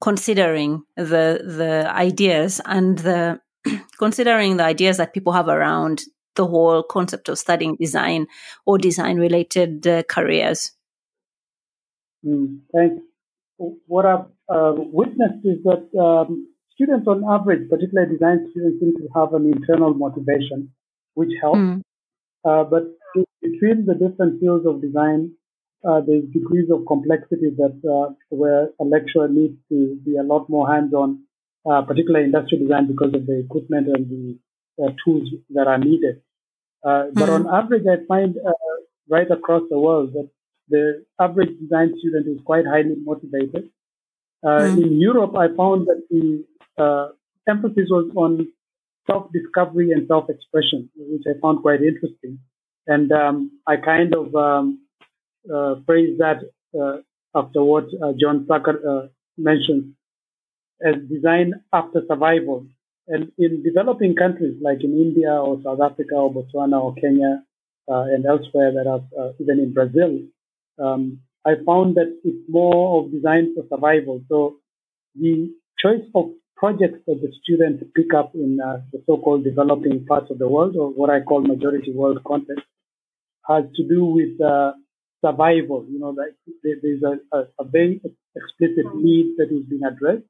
considering 0.00 0.82
the 0.96 1.40
the 1.44 1.88
ideas 1.88 2.60
and 2.66 2.98
the 2.98 3.40
considering 3.98 4.56
the 4.56 4.64
ideas 4.64 4.96
that 4.96 5.14
people 5.14 5.32
have 5.32 5.48
around 5.48 6.02
the 6.34 6.46
whole 6.46 6.82
concept 6.82 7.28
of 7.28 7.38
studying 7.38 7.76
design 7.78 8.26
or 8.66 8.76
design 8.76 9.18
related 9.18 9.86
uh, 9.86 10.02
careers? 10.08 10.72
Mm, 12.26 12.60
thanks. 12.74 13.02
What 13.86 14.06
I've 14.06 14.26
uh, 14.48 14.72
witnessed 14.76 15.44
is 15.44 15.62
that 15.62 15.86
um, 15.96 16.48
students, 16.74 17.06
on 17.06 17.22
average, 17.28 17.68
particularly 17.70 18.12
design 18.12 18.48
students, 18.50 18.80
seem 18.80 18.96
to 18.96 19.08
have 19.14 19.34
an 19.34 19.46
internal 19.46 19.94
motivation, 19.94 20.72
which 21.14 21.30
helps. 21.40 21.58
Mm. 21.58 21.82
Uh, 22.44 22.64
but 22.64 22.82
between 23.40 23.86
the 23.86 23.94
different 23.94 24.40
fields 24.40 24.66
of 24.66 24.80
design, 24.80 25.32
uh, 25.84 26.00
there's 26.06 26.24
degrees 26.32 26.70
of 26.70 26.86
complexity 26.86 27.50
that 27.56 27.76
uh, 27.84 28.14
where 28.28 28.68
a 28.80 28.84
lecturer 28.84 29.28
needs 29.28 29.58
to 29.68 29.98
be 30.04 30.16
a 30.16 30.22
lot 30.22 30.48
more 30.48 30.70
hands-on, 30.72 31.24
uh, 31.68 31.82
particularly 31.82 32.24
industrial 32.24 32.64
design 32.64 32.86
because 32.86 33.12
of 33.14 33.26
the 33.26 33.40
equipment 33.40 33.88
and 33.88 34.08
the 34.08 34.38
uh, 34.82 34.90
tools 35.04 35.28
that 35.50 35.66
are 35.66 35.78
needed. 35.78 36.22
Mm. 36.84 37.14
But 37.14 37.28
on 37.28 37.46
average, 37.52 37.84
I 37.90 38.04
find 38.06 38.36
right 39.08 39.30
across 39.30 39.62
the 39.70 39.78
world 39.78 40.12
that 40.14 40.28
the 40.68 41.04
average 41.20 41.58
design 41.60 41.94
student 41.98 42.26
is 42.28 42.40
quite 42.44 42.66
highly 42.66 42.94
motivated. 42.96 43.70
Mm. 44.44 44.82
In 44.82 45.00
Europe, 45.00 45.36
I 45.36 45.48
found 45.56 45.86
that 45.86 46.02
the 46.10 46.44
emphasis 47.48 47.88
was 47.90 48.10
on 48.16 48.48
self-discovery 49.08 49.90
and 49.90 50.06
self-expression, 50.06 50.90
which 50.96 51.22
I 51.26 51.38
found 51.40 51.62
quite 51.62 51.82
interesting. 51.82 52.38
And 52.86 53.12
um, 53.12 53.60
I 53.66 53.76
kind 53.76 54.14
of 54.14 54.34
um, 54.34 54.80
uh, 55.52 55.76
phrase 55.86 56.18
that 56.18 56.40
uh, 56.78 56.98
after 57.34 57.62
what 57.62 57.86
uh, 58.02 58.12
John 58.18 58.46
Sacher 58.48 58.80
uh, 58.88 59.06
mentioned 59.36 59.94
as 60.84 60.96
design 61.08 61.54
after 61.72 62.02
survival. 62.06 62.66
And 63.08 63.32
in 63.38 63.62
developing 63.62 64.14
countries 64.14 64.56
like 64.60 64.82
in 64.82 64.92
India 64.92 65.32
or 65.32 65.60
South 65.62 65.80
Africa 65.80 66.14
or 66.14 66.32
Botswana 66.32 66.80
or 66.80 66.94
Kenya 66.94 67.42
uh, 67.88 68.02
and 68.02 68.24
elsewhere 68.26 68.72
that 68.72 68.86
are 68.86 69.02
uh, 69.18 69.32
even 69.40 69.58
in 69.58 69.72
Brazil, 69.72 70.20
um, 70.78 71.20
I 71.44 71.54
found 71.66 71.96
that 71.96 72.16
it's 72.24 72.48
more 72.48 73.00
of 73.00 73.12
design 73.12 73.54
for 73.54 73.64
survival. 73.68 74.22
So 74.28 74.56
the 75.18 75.52
choice 75.78 76.02
of 76.14 76.30
projects 76.56 77.00
that 77.06 77.20
the 77.20 77.32
students 77.42 77.82
pick 77.96 78.14
up 78.14 78.34
in 78.34 78.58
the 78.58 79.02
so-called 79.06 79.42
developing 79.42 80.06
parts 80.06 80.30
of 80.30 80.38
the 80.38 80.48
world 80.48 80.76
or 80.76 80.90
what 80.90 81.10
I 81.10 81.20
call 81.20 81.40
majority 81.42 81.92
world 81.92 82.22
context 82.24 82.64
has 83.48 83.64
to 83.76 83.88
do 83.88 84.04
with 84.04 84.40
uh, 84.40 84.72
survival. 85.24 85.86
You 85.88 85.98
know, 85.98 86.10
like 86.10 86.34
there's 86.62 87.02
a, 87.02 87.36
a, 87.36 87.40
a, 87.60 87.64
very 87.64 88.00
explicit 88.36 88.94
need 88.94 89.36
that 89.38 89.50
is 89.50 89.64
being 89.64 89.82
addressed. 89.84 90.24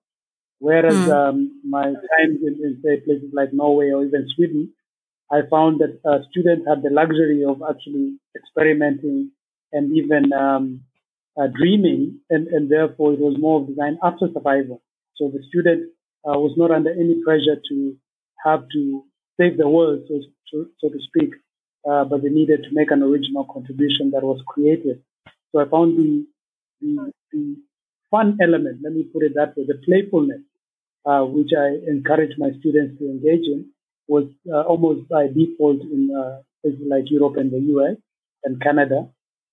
Whereas 0.59 0.95
mm. 0.95 1.11
um, 1.11 1.61
my 1.69 1.85
times 1.85 2.39
in, 2.43 2.55
in, 2.63 2.81
say 2.85 3.01
places 3.01 3.31
like 3.33 3.53
Norway 3.53 3.91
or 3.91 4.05
even 4.05 4.29
Sweden, 4.35 4.73
I 5.31 5.41
found 5.51 5.81
that 5.81 5.99
uh, 6.05 6.19
students 6.31 6.67
had 6.69 6.83
the 6.83 6.91
luxury 6.91 7.45
of 7.45 7.63
actually 7.69 8.19
experimenting 8.37 9.33
and 9.73 9.97
even 9.97 10.33
um, 10.33 10.83
uh, 11.41 11.47
dreaming, 11.47 12.21
and, 12.29 12.47
and 12.49 12.71
therefore 12.71 13.15
it 13.15 13.19
was 13.19 13.37
more 13.39 13.63
of 13.63 13.69
design 13.69 13.99
after 14.03 14.29
survival. 14.33 14.83
So 15.17 15.31
the 15.33 15.43
student 15.49 15.91
uh, 16.29 16.39
was 16.39 16.53
not 16.57 16.71
under 16.71 16.91
any 16.91 17.23
pressure 17.25 17.61
to 17.71 17.97
have 18.45 18.65
to 18.75 19.05
save 19.41 19.57
the 19.57 19.69
world, 19.69 20.03
so, 20.09 20.21
so, 20.53 20.67
so 20.79 20.89
to 20.91 20.99
speak, 21.09 21.31
uh, 21.89 22.05
but 22.05 22.23
they 22.23 22.29
needed 22.29 22.63
to 22.65 22.69
make 22.73 22.91
an 22.91 23.03
original 23.03 23.45
contribution 23.45 24.11
that 24.13 24.23
was 24.23 24.41
creative. 24.47 24.99
So 25.51 25.61
I 25.61 25.69
found 25.69 25.99
the, 25.99 26.27
the, 26.81 27.13
the 27.33 27.57
fun 28.11 28.39
element, 28.41 28.81
let 28.83 28.93
me 28.93 29.05
put 29.05 29.23
it 29.25 29.33
that 29.35 29.57
way, 29.57 29.65
the 29.67 29.81
playfulness, 29.85 30.43
uh, 31.05 31.23
which 31.23 31.51
I 31.57 31.79
encourage 31.91 32.39
my 32.39 32.51
students 32.61 32.99
to 32.99 33.07
engage 33.07 33.47
in, 33.47 33.71
was 34.07 34.25
uh, 34.53 34.63
almost 34.63 35.09
by 35.09 35.27
default 35.27 35.81
in 35.81 36.11
uh, 36.17 36.43
places 36.63 36.87
like 36.89 37.11
Europe 37.11 37.37
and 37.37 37.51
the 37.51 37.61
US 37.75 37.97
and 38.45 38.61
Canada. 38.61 39.09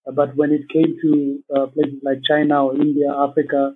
Uh, 0.08 0.12
but 0.12 0.36
when 0.36 0.52
it 0.52 0.70
came 0.70 0.98
to 1.02 1.44
uh, 1.56 1.66
places 1.68 2.00
like 2.04 2.20
China 2.28 2.66
or 2.66 2.76
India, 2.76 3.12
Africa, 3.12 3.76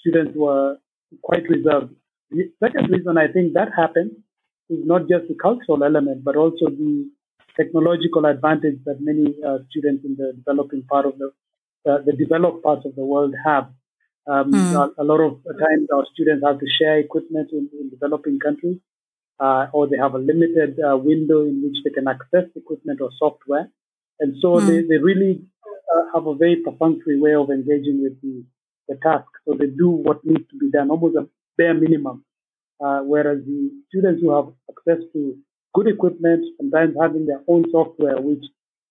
students 0.00 0.36
were 0.36 0.76
quite 1.22 1.48
reserved. 1.48 1.92
The 2.30 2.52
second 2.62 2.90
reason 2.90 3.18
I 3.18 3.28
think 3.28 3.54
that 3.54 3.70
happened 3.74 4.12
is 4.68 4.80
not 4.84 5.08
just 5.08 5.26
the 5.28 5.34
cultural 5.34 5.82
element, 5.82 6.22
but 6.22 6.36
also 6.36 6.66
the 6.68 7.10
technological 7.58 8.24
advantage 8.26 8.78
that 8.84 8.98
many 9.00 9.34
uh, 9.46 9.58
students 9.70 10.04
in 10.04 10.16
the 10.16 10.32
developing 10.36 10.82
part 10.88 11.06
of 11.06 11.18
the 11.18 11.32
uh, 11.88 11.98
the 12.04 12.12
developed 12.12 12.62
parts 12.62 12.84
of 12.84 12.94
the 12.96 13.04
world 13.04 13.34
have. 13.44 13.68
Um, 14.26 14.52
mm. 14.52 14.74
a, 14.74 15.02
a, 15.02 15.04
lot 15.04 15.20
of 15.20 15.40
times, 15.44 15.88
our 15.94 16.04
students 16.12 16.44
have 16.46 16.58
to 16.60 16.66
share 16.78 16.98
equipment 16.98 17.48
in, 17.50 17.70
in 17.80 17.88
developing 17.88 18.38
countries, 18.38 18.78
uh, 19.40 19.68
or 19.72 19.86
they 19.86 19.96
have 19.96 20.14
a 20.14 20.18
limited 20.18 20.78
uh, 20.80 20.96
window 20.98 21.42
in 21.42 21.62
which 21.62 21.78
they 21.84 21.90
can 21.90 22.08
access 22.08 22.44
equipment 22.54 23.00
or 23.00 23.10
software, 23.18 23.70
and 24.20 24.34
so 24.42 24.56
mm. 24.56 24.66
they, 24.66 24.82
they 24.82 24.98
really 25.02 25.40
uh, 25.94 26.02
have 26.14 26.26
a 26.26 26.34
very 26.34 26.56
perfunctory 26.56 27.18
way 27.18 27.34
of 27.34 27.48
engaging 27.48 28.02
with 28.02 28.20
the, 28.20 28.44
the 28.88 28.96
task. 29.02 29.28
So 29.46 29.54
they 29.54 29.66
do 29.66 29.88
what 29.88 30.24
needs 30.24 30.46
to 30.50 30.58
be 30.58 30.70
done, 30.70 30.90
almost 30.90 31.16
a 31.16 31.26
bare 31.56 31.74
minimum. 31.74 32.24
Uh, 32.80 33.00
whereas 33.00 33.38
the 33.44 33.70
students 33.88 34.20
who 34.22 34.30
have 34.36 34.52
access 34.70 35.02
to 35.12 35.36
good 35.74 35.88
equipment, 35.88 36.44
sometimes 36.56 36.96
having 37.00 37.26
their 37.26 37.42
own 37.46 37.64
software, 37.70 38.20
which 38.20 38.44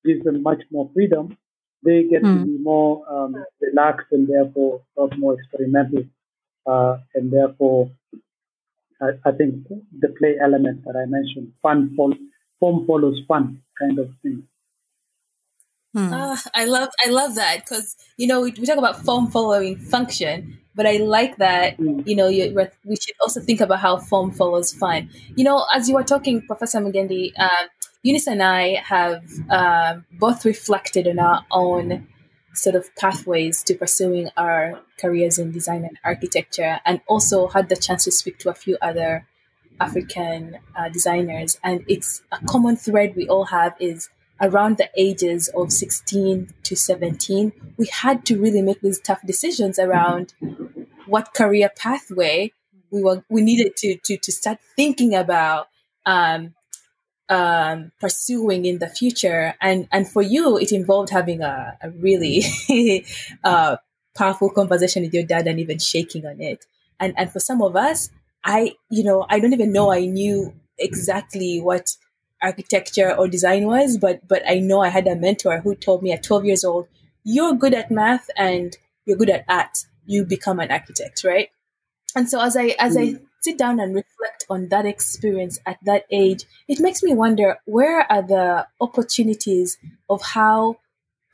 gives 0.06 0.24
them 0.24 0.44
much 0.44 0.62
more 0.72 0.90
freedom, 0.94 1.38
they 1.84 2.04
get 2.04 2.24
mm. 2.24 2.34
to 2.34 2.40
hmm. 2.40 2.46
be 2.46 2.58
more 2.64 3.04
um, 3.10 3.46
relaxed 3.62 4.08
and 4.12 4.28
therefore 4.28 4.82
a 4.98 5.02
lot 5.02 5.18
more 5.18 5.36
experimental. 5.36 6.04
Uh, 6.66 6.98
and 7.16 7.32
therefore, 7.32 7.92
I, 9.02 9.12
I, 9.26 9.32
think 9.32 9.68
the 9.98 10.10
play 10.10 10.36
element 10.42 10.84
that 10.86 10.96
I 10.98 11.06
mentioned, 11.06 11.54
fun 11.62 11.96
fo- 11.96 12.18
form 12.60 12.86
follows 12.86 13.22
fun 13.28 13.62
kind 13.80 14.00
of 14.00 14.10
thing. 14.22 14.44
Hmm. 15.94 16.14
Uh, 16.14 16.38
I 16.54 16.66
love 16.66 16.90
I 17.06 17.10
love 17.10 17.36
that 17.36 17.64
because 17.64 17.96
you 18.18 18.28
know 18.28 18.42
we, 18.42 18.52
we 18.52 18.66
talk 18.66 18.78
about 18.78 19.06
form 19.06 19.32
following 19.32 19.78
function, 19.78 20.60
but 20.78 20.86
I 20.86 20.98
like 20.98 21.38
that, 21.38 21.80
you 21.80 22.16
know, 22.16 22.28
you, 22.28 22.54
we 22.86 22.96
should 22.96 23.16
also 23.20 23.42
think 23.42 23.62
about 23.62 23.80
how 23.80 23.98
form 23.98 24.32
follows 24.32 24.72
fun. 24.72 25.10
You 25.36 25.44
know, 25.44 25.66
as 25.74 25.90
you 25.90 25.96
were 25.96 26.04
talking, 26.04 26.46
Professor 26.46 26.80
Mugendi, 26.80 27.34
uh, 27.38 27.66
Eunice 28.04 28.28
and 28.28 28.44
I 28.44 28.76
have 28.86 29.26
uh, 29.50 29.96
both 30.20 30.46
reflected 30.46 31.08
on 31.08 31.18
our 31.18 31.44
own 31.50 32.08
sort 32.54 32.76
of 32.76 32.96
pathways 32.96 33.64
to 33.64 33.74
pursuing 33.74 34.30
our 34.38 34.80
careers 35.00 35.40
in 35.40 35.52
design 35.52 35.84
and 35.84 35.98
architecture, 36.04 36.80
and 36.86 37.02
also 37.08 37.48
had 37.48 37.70
the 37.70 37.76
chance 37.76 38.04
to 38.04 38.12
speak 38.12 38.38
to 38.40 38.50
a 38.50 38.54
few 38.54 38.78
other 38.80 39.26
African 39.80 40.60
uh, 40.76 40.90
designers. 40.90 41.60
And 41.64 41.84
it's 41.88 42.22
a 42.32 42.38
common 42.46 42.76
thread 42.76 43.16
we 43.16 43.28
all 43.28 43.46
have 43.46 43.76
is 43.80 44.10
around 44.40 44.78
the 44.78 44.90
ages 44.96 45.50
of 45.50 45.72
16 45.72 46.54
to 46.64 46.76
17, 46.76 47.52
we 47.78 47.88
had 47.88 48.26
to 48.26 48.40
really 48.40 48.62
make 48.62 48.82
these 48.82 49.00
tough 49.00 49.22
decisions 49.26 49.80
around 49.80 50.34
what 51.08 51.34
career 51.34 51.70
pathway 51.76 52.52
we 52.92 53.04
were 53.04 53.24
we 53.30 53.42
needed 53.42 53.76
to 53.78 53.98
to 54.06 54.18
to 54.18 54.32
start 54.32 54.60
thinking 54.76 55.14
about 55.16 55.68
um, 56.06 56.54
um, 57.30 57.92
pursuing 58.00 58.66
in 58.66 58.80
the 58.80 58.88
future. 58.88 59.56
And 59.62 59.88
and 59.92 60.10
for 60.10 60.22
you, 60.22 60.58
it 60.58 60.72
involved 60.72 61.10
having 61.10 61.42
a, 61.42 61.78
a 61.82 61.90
really 61.90 62.44
uh, 63.44 63.78
powerful 64.16 64.50
conversation 64.50 65.04
with 65.04 65.14
your 65.14 65.24
dad 65.24 65.48
and 65.48 65.60
even 65.60 65.80
shaking 65.80 66.26
on 66.26 66.42
it. 66.42 66.66
And 67.00 67.14
and 67.18 67.32
for 67.32 67.40
some 67.40 67.62
of 67.62 67.76
us, 67.76 68.10
I 68.44 68.76
you 68.90 69.04
know 69.04 69.26
I 69.30 69.40
don't 69.40 69.54
even 69.54 69.72
know 69.72 69.92
I 69.92 70.06
knew 70.06 70.54
exactly 70.78 71.60
what 71.60 71.96
architecture 72.42 73.16
or 73.16 73.28
design 73.28 73.66
was, 73.66 73.98
but 73.98 74.28
but 74.28 74.44
I 74.48 74.60
know 74.60 74.82
I 74.82 74.90
had 74.90 75.08
a 75.08 75.16
mentor 75.16 75.60
who 75.60 75.76
told 75.76 76.04
me 76.04 76.12
at 76.12 76.24
12 76.24 76.46
years 76.46 76.64
old, 76.64 76.88
you're 77.24 77.54
good 77.54 77.74
at 77.74 77.92
math 77.92 78.30
and 78.38 78.78
you're 79.06 79.18
good 79.18 79.30
at 79.30 79.46
art. 79.48 79.86
You 80.08 80.26
become 80.26 80.60
an 80.60 80.72
architect, 80.72 81.24
right? 81.24 81.50
and 82.18 82.28
so 82.28 82.42
as 82.42 82.58
I 82.58 82.76
as 82.80 82.96
mm. 82.96 83.18
I 83.18 83.20
sit 83.42 83.58
down 83.58 83.80
and 83.80 83.94
reflect 83.94 84.46
on 84.50 84.70
that 84.70 84.86
experience 84.86 85.60
at 85.66 85.78
that 85.84 86.06
age, 86.12 86.46
it 86.68 86.80
makes 86.80 87.04
me 87.04 87.14
wonder 87.14 87.58
where 87.66 88.12
are 88.12 88.24
the 88.24 88.68
opportunities 88.82 89.78
of 90.10 90.22
how 90.22 90.78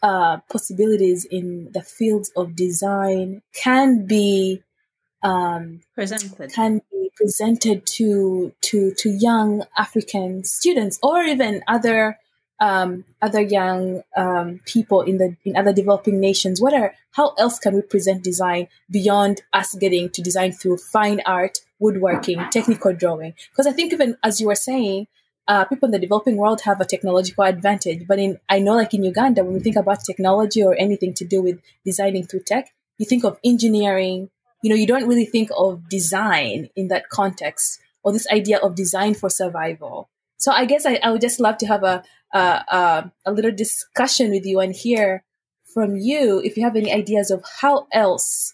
uh, 0.04 0.38
possibilities 0.52 1.26
in 1.26 1.70
the 1.74 1.82
fields 1.82 2.32
of 2.36 2.56
design 2.56 3.42
can 3.54 4.06
be 4.06 4.62
um, 5.24 5.80
presented 5.96 6.52
can 6.52 6.82
be 6.92 7.10
presented 7.16 7.86
to 7.86 8.52
to 8.62 8.94
to 8.96 9.10
young 9.10 9.64
African 9.78 10.44
students 10.44 11.00
or 11.02 11.24
even 11.24 11.64
other 11.68 12.20
um, 12.60 13.04
other 13.22 13.42
young 13.42 14.04
um, 14.16 14.62
people 14.66 15.02
in 15.02 15.18
the 15.18 15.36
in 15.46 15.56
other 15.56 15.74
developing 15.74 16.20
nations? 16.20 16.62
What 16.62 16.74
are 16.74 16.94
how 17.12 17.34
else 17.38 17.60
can 17.60 17.76
we 17.76 17.82
present 17.82 18.24
design 18.24 18.68
beyond 18.90 19.42
us 19.54 19.76
getting 19.76 20.10
to 20.10 20.22
design 20.22 20.52
through 20.52 20.78
fine 20.78 21.22
art, 21.26 21.60
woodworking, 21.80 22.44
technical 22.52 22.94
drawing? 22.94 23.34
Because 23.52 23.68
I 23.68 23.72
think 23.72 23.94
even 23.94 24.18
as 24.24 24.40
you 24.42 24.48
were 24.48 24.56
saying, 24.56 25.08
uh, 25.48 25.66
people 25.66 25.88
in 25.88 25.92
the 25.92 26.00
developing 26.00 26.38
world 26.38 26.62
have 26.62 26.80
a 26.80 26.86
technological 26.86 27.44
advantage, 27.44 28.08
but 28.08 28.20
in 28.20 28.40
I 28.50 28.60
know 28.60 28.76
like 28.76 28.94
in 28.94 29.04
Uganda, 29.04 29.44
when 29.44 29.54
we 29.54 29.60
think 29.60 29.76
about 29.76 30.04
technology 30.04 30.64
or 30.64 30.76
anything 30.76 31.14
to 31.16 31.26
do 31.26 31.42
with 31.42 31.60
designing 31.86 32.26
through 32.26 32.44
tech, 32.48 32.74
you 32.98 33.06
think 33.06 33.24
of 33.24 33.38
engineering. 33.44 34.30
You 34.62 34.70
know, 34.70 34.78
you 34.78 34.88
don't 34.88 35.08
really 35.08 35.26
think 35.26 35.50
of 35.58 35.90
design 35.90 36.70
in 36.78 36.88
that 36.88 37.10
context 37.10 37.80
or 38.04 38.14
this 38.14 38.28
idea 38.32 38.60
of 38.60 38.76
design 38.76 39.14
for 39.14 39.30
survival. 39.30 40.10
So 40.38 40.52
I 40.52 40.66
guess 40.66 40.86
I, 40.86 41.00
I 41.04 41.12
would 41.12 41.22
just 41.22 41.40
love 41.40 41.58
to 41.60 41.68
have 41.68 41.84
a, 41.84 42.04
a, 42.38 43.12
a 43.26 43.32
little 43.32 43.52
discussion 43.52 44.32
with 44.32 44.46
you 44.46 44.60
and 44.60 44.74
hear 44.76 45.24
from 45.64 45.96
you 45.96 46.42
if 46.44 46.58
you 46.58 46.64
have 46.64 46.76
any 46.76 46.92
ideas 46.92 47.32
of 47.32 47.44
how 47.62 47.88
else 47.92 48.54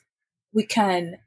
we 0.53 0.63
can 0.63 1.17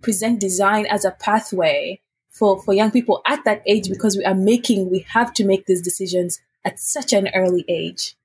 present 0.00 0.38
design 0.40 0.86
as 0.86 1.04
a 1.04 1.10
pathway 1.10 2.00
for, 2.30 2.60
for 2.62 2.74
young 2.74 2.90
people 2.90 3.22
at 3.26 3.44
that 3.44 3.62
age 3.66 3.88
because 3.88 4.16
we 4.16 4.24
are 4.24 4.34
making, 4.34 4.90
we 4.90 5.06
have 5.10 5.32
to 5.34 5.44
make 5.44 5.66
these 5.66 5.80
decisions 5.80 6.40
at 6.64 6.78
such 6.78 7.12
an 7.12 7.28
early 7.34 7.64
age. 7.68 8.16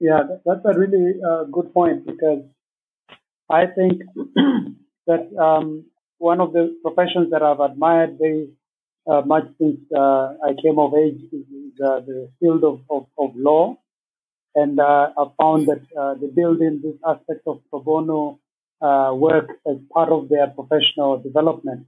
Yeah, 0.00 0.22
that's 0.44 0.64
a 0.64 0.78
really 0.78 1.14
uh, 1.28 1.44
good 1.44 1.74
point 1.74 2.06
because 2.06 2.44
I 3.50 3.66
think 3.66 4.02
that 5.06 5.36
um, 5.38 5.86
one 6.18 6.40
of 6.40 6.52
the 6.52 6.76
professions 6.82 7.30
that 7.32 7.42
I've 7.42 7.60
admired 7.60 8.18
very 8.18 8.50
uh, 9.10 9.22
much 9.22 9.44
since 9.58 9.80
uh, 9.94 10.34
I 10.44 10.54
came 10.62 10.78
of 10.78 10.94
age 10.94 11.20
is, 11.32 11.44
uh, 11.80 12.00
the 12.00 12.30
field 12.40 12.64
of, 12.64 12.80
of, 12.90 13.06
of 13.18 13.36
law. 13.36 13.78
And 14.54 14.80
uh, 14.80 15.10
I 15.16 15.24
found 15.40 15.66
that 15.68 15.82
uh, 15.98 16.14
they 16.14 16.26
build 16.26 16.60
in 16.60 16.80
this 16.82 16.96
aspect 17.06 17.42
of 17.46 17.60
pro 17.70 17.80
bono 17.80 18.40
uh, 18.80 19.12
work 19.14 19.50
as 19.70 19.76
part 19.92 20.10
of 20.10 20.28
their 20.28 20.46
professional 20.48 21.18
development. 21.18 21.86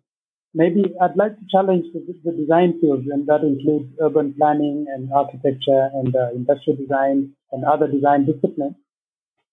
Maybe 0.52 0.84
I'd 1.00 1.16
like 1.16 1.36
to 1.38 1.44
challenge 1.50 1.86
the, 1.92 2.00
the 2.24 2.32
design 2.32 2.80
fields, 2.80 3.06
and 3.10 3.26
that 3.26 3.42
includes 3.42 3.88
urban 4.00 4.34
planning 4.34 4.86
and 4.92 5.10
architecture 5.12 5.90
and 5.94 6.14
industrial 6.34 6.76
design 6.76 7.32
and 7.52 7.64
other 7.64 7.88
design 7.88 8.26
disciplines, 8.26 8.74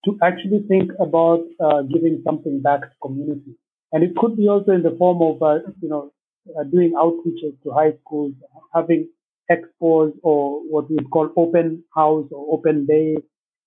to 0.06 0.18
actually 0.24 0.64
think 0.68 0.92
about 1.00 1.46
giving 1.94 2.22
something 2.24 2.62
back 2.62 2.82
to 2.82 2.96
community. 3.02 3.56
And 3.92 4.04
it 4.04 4.16
could 4.16 4.36
be 4.36 4.48
also 4.48 4.72
in 4.74 4.84
the 4.84 4.96
form 4.98 5.22
of, 5.22 5.36
you 5.82 5.90
know, 5.90 6.12
uh, 6.58 6.64
doing 6.64 6.94
outreaches 6.94 7.54
to 7.64 7.72
high 7.72 7.94
schools, 8.02 8.34
having 8.74 9.10
expos 9.52 10.14
or 10.24 10.62
what 10.70 10.90
we 10.90 10.98
call 11.12 11.30
open 11.38 11.84
house 11.96 12.28
or 12.32 12.54
open 12.54 12.86
day, 12.86 13.18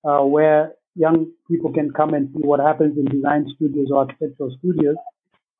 uh, 0.05 0.23
where 0.25 0.73
young 0.95 1.31
people 1.51 1.73
can 1.73 1.91
come 1.93 2.15
and 2.15 2.29
see 2.35 2.41
what 2.41 2.61
happens 2.61 2.97
in 2.99 3.05
design 3.05 3.47
studios 3.55 3.89
or 3.91 4.01
architectural 4.01 4.55
studios, 4.59 4.97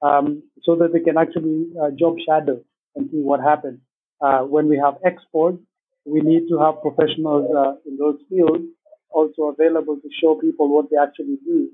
um, 0.03 0.43
so 0.63 0.77
that 0.77 0.93
they 0.93 1.01
can 1.01 1.17
actually 1.17 1.67
uh, 1.81 1.91
job 1.99 2.17
shadow 2.27 2.61
and 2.97 3.11
see 3.11 3.19
what 3.19 3.41
happens. 3.41 3.81
Uh, 4.21 4.41
when 4.41 4.69
we 4.69 4.77
have 4.77 4.95
expos, 5.07 5.59
we 6.05 6.21
need 6.21 6.49
to 6.49 6.59
have 6.59 6.83
professionals 6.83 7.49
uh, 7.57 7.75
in 7.87 7.97
those 7.97 8.19
fields 8.29 8.65
also 9.11 9.55
available 9.55 9.97
to 9.97 10.09
show 10.23 10.35
people 10.37 10.73
what 10.73 10.87
they 10.91 10.97
actually 10.97 11.39
do 11.45 11.69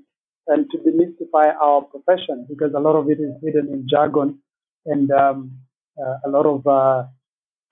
and 0.47 0.65
to 0.71 0.77
demystify 0.77 1.53
our 1.61 1.81
profession 1.81 2.45
because 2.49 2.71
a 2.75 2.79
lot 2.79 2.95
of 2.95 3.09
it 3.09 3.19
is 3.19 3.31
hidden 3.43 3.67
in 3.71 3.87
jargon 3.89 4.39
and 4.85 5.11
um, 5.11 5.51
uh, 5.99 6.17
a 6.25 6.29
lot 6.29 6.45
of 6.45 6.65
uh, 6.67 7.05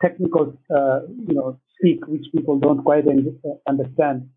technical, 0.02 0.58
uh, 0.70 1.02
you 1.28 1.36
know, 1.36 1.60
speak 1.78 2.08
which 2.08 2.26
people 2.34 2.60
don't 2.60 2.84
quite 2.84 3.06
understand. 3.68 4.30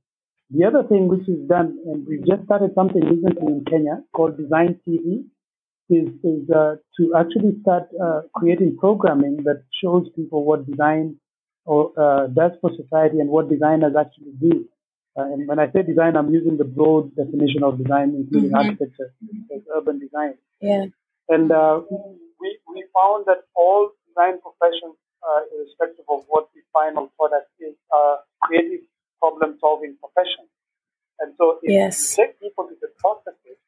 The 0.51 0.65
other 0.65 0.83
thing 0.89 1.09
which 1.09 1.29
is 1.29 1.47
done, 1.47 1.79
and 1.87 2.07
we've 2.07 2.27
just 2.27 2.45
started 2.45 2.73
something 2.75 3.03
recently 3.03 3.53
in 3.53 3.65
Kenya 3.69 4.03
called 4.15 4.39
Design 4.39 4.81
TV, 4.87 5.25
is, 5.91 6.09
is 6.23 6.51
uh, 6.51 6.77
to 6.99 7.15
actually 7.17 7.59
start 7.63 7.89
uh, 8.03 8.23
creating 8.35 8.77
programming 8.79 9.39
that 9.45 9.63
shows 9.83 10.09
people 10.15 10.45
what 10.45 10.67
design 10.67 11.17
or, 11.65 11.93
uh, 11.99 12.27
does 12.29 12.53
for 12.61 12.71
society 12.77 13.21
and 13.21 13.29
what 13.29 13.51
designers 13.51 13.95
actually 13.99 14.33
do. 14.41 14.69
and 15.17 15.49
when 15.49 15.59
I 15.59 15.67
say 15.73 15.83
design, 15.83 16.17
I'm 16.17 16.33
using 16.33 16.57
the 16.57 16.65
broad 16.65 17.15
definition 17.17 17.63
of 17.65 17.77
design, 17.77 18.15
including 18.15 18.51
mm-hmm. 18.51 18.69
architecture, 18.69 19.13
urban 19.77 19.99
design. 19.99 20.35
Yeah. 20.61 20.87
And 21.29 21.51
we, 22.41 22.59
we 22.73 22.85
found 22.95 23.27
that 23.27 23.43
all 23.55 23.91
design 24.07 24.41
professions, 24.41 24.97
uh, 25.23 25.41
irrespective 25.55 26.05
of 26.09 26.25
what 26.29 26.49
the 26.55 26.63
final 26.73 27.11
product 27.19 27.51
is, 27.61 27.75
are 27.93 28.21
creative 28.43 28.85
problem 29.19 29.59
solving 29.61 29.97
professions. 29.99 30.51
And 31.21 31.35
so 31.39 31.59
if 31.63 31.71
yes. 31.71 32.17
you 32.17 32.25
take 32.25 32.41
people 32.41 32.69
to 32.69 32.77
the 32.81 32.89
processes 32.99 33.59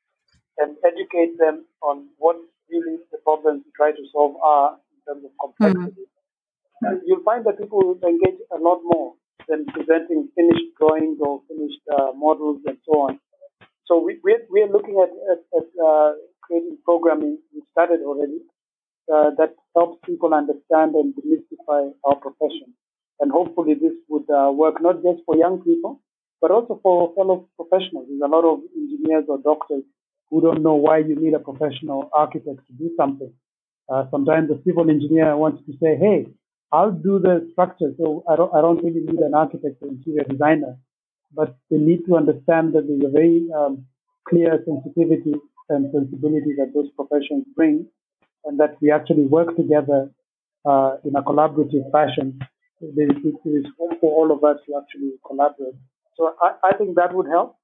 and 0.58 0.76
educate 0.86 1.38
them 1.38 1.66
on 1.82 2.08
what 2.18 2.36
really 2.70 3.02
the 3.10 3.18
problems 3.18 3.62
you 3.66 3.72
try 3.74 3.90
to 3.90 4.04
solve 4.12 4.36
are 4.42 4.78
in 4.94 4.98
terms 5.06 5.24
of 5.26 5.32
complexity, 5.40 6.06
mm-hmm. 6.06 7.02
you'll 7.06 7.26
find 7.26 7.44
that 7.44 7.58
people 7.58 7.82
will 7.82 7.98
engage 8.06 8.38
a 8.54 8.58
lot 8.62 8.78
more 8.84 9.14
than 9.48 9.66
presenting 9.66 10.28
finished 10.36 10.70
drawings 10.78 11.18
or 11.20 11.42
finished 11.48 11.82
uh, 11.90 12.14
models 12.14 12.62
and 12.66 12.78
so 12.86 12.92
on. 13.10 13.18
So 13.86 13.98
we, 13.98 14.20
we're, 14.22 14.46
we're 14.48 14.70
looking 14.70 15.02
at, 15.02 15.10
at, 15.10 15.42
at 15.58 15.68
uh, 15.74 16.12
creating 16.42 16.78
programming. 16.84 17.38
We 17.52 17.62
started 17.72 18.00
already 18.06 18.46
uh, 19.12 19.31
that 19.38 19.55
helps 19.77 19.99
people 20.07 20.33
understand 20.35 20.94
and 20.94 21.14
demystify 21.14 21.90
our 22.05 22.16
profession. 22.16 22.75
And 23.20 23.31
hopefully 23.31 23.75
this 23.75 23.92
would 24.09 24.29
uh, 24.31 24.51
work 24.53 24.81
not 24.81 25.03
just 25.03 25.20
for 25.27 25.37
young 25.37 25.62
people, 25.62 26.01
but 26.40 26.51
also 26.51 26.81
for 26.83 27.12
fellow 27.14 27.49
professionals. 27.57 28.07
There's 28.09 28.23
a 28.25 28.35
lot 28.35 28.44
of 28.44 28.61
engineers 28.75 29.25
or 29.29 29.38
doctors 29.38 29.85
who 30.31 30.40
don't 30.40 30.62
know 30.62 30.75
why 30.75 30.99
you 30.99 31.16
need 31.16 31.35
a 31.35 31.38
professional 31.38 32.09
architect 32.14 32.61
to 32.66 32.73
do 32.79 32.90
something. 32.96 33.33
Uh, 33.92 34.05
sometimes 34.11 34.49
the 34.49 34.62
civil 34.64 34.88
engineer 34.88 35.37
wants 35.37 35.62
to 35.66 35.73
say, 35.83 35.96
hey, 35.96 36.27
I'll 36.73 36.92
do 36.92 37.18
the 37.18 37.49
structure, 37.53 37.92
so 37.99 38.23
I 38.29 38.37
don't, 38.37 38.55
I 38.55 38.61
don't 38.61 38.83
really 38.83 39.01
need 39.01 39.18
an 39.20 39.35
architect 39.35 39.83
or 39.83 39.88
interior 39.88 40.23
designer. 40.23 40.79
But 41.35 41.57
they 41.70 41.79
need 41.79 42.07
to 42.07 42.16
understand 42.16 42.75
that 42.75 42.87
there's 42.87 43.05
a 43.05 43.12
very 43.12 43.49
um, 43.55 43.87
clear 44.29 44.62
sensitivity 44.64 45.35
and 45.68 45.90
sensibility 45.92 46.55
that 46.59 46.73
those 46.75 46.90
professions 46.96 47.44
bring 47.57 47.87
and 48.44 48.59
that 48.61 48.76
we 48.81 48.90
actually 48.90 49.26
work 49.26 49.57
together 49.57 50.11
uh, 50.64 50.96
in 51.05 51.14
a 51.16 51.22
collaborative 51.22 51.90
fashion. 51.92 52.38
It 52.81 53.38
is 53.44 53.66
home 53.79 53.96
for 54.00 54.11
all 54.12 54.33
of 54.33 54.42
us 54.42 54.57
to 54.66 54.81
actually 54.81 55.12
collaborate. 55.26 55.74
So 56.16 56.35
I, 56.40 56.70
I 56.70 56.76
think 56.76 56.96
that 56.96 57.14
would 57.14 57.26
help. 57.26 57.57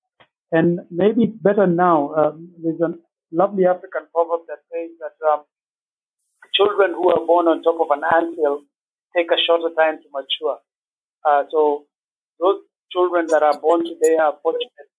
And 0.53 0.81
maybe 0.91 1.27
better 1.27 1.67
now, 1.67 2.15
um, 2.15 2.51
there's 2.63 2.81
a 2.81 2.95
lovely 3.33 3.67
African 3.67 4.07
proverb 4.13 4.43
that 4.49 4.61
says 4.71 4.91
that 5.01 5.17
um, 5.27 5.43
children 6.55 6.93
who 6.93 7.11
are 7.11 7.27
born 7.27 7.49
on 7.49 7.63
top 7.63 7.81
of 7.81 7.91
an 7.91 8.03
anthill 8.15 8.63
take 9.17 9.31
a 9.31 9.37
shorter 9.47 9.75
time 9.75 9.99
to 9.99 10.09
mature. 10.13 10.59
Uh, 11.25 11.45
so 11.51 11.87
those 12.39 12.61
children 12.93 13.27
that 13.29 13.43
are 13.43 13.59
born 13.59 13.85
today 13.85 14.17
are 14.17 14.37
fortunate 14.43 14.91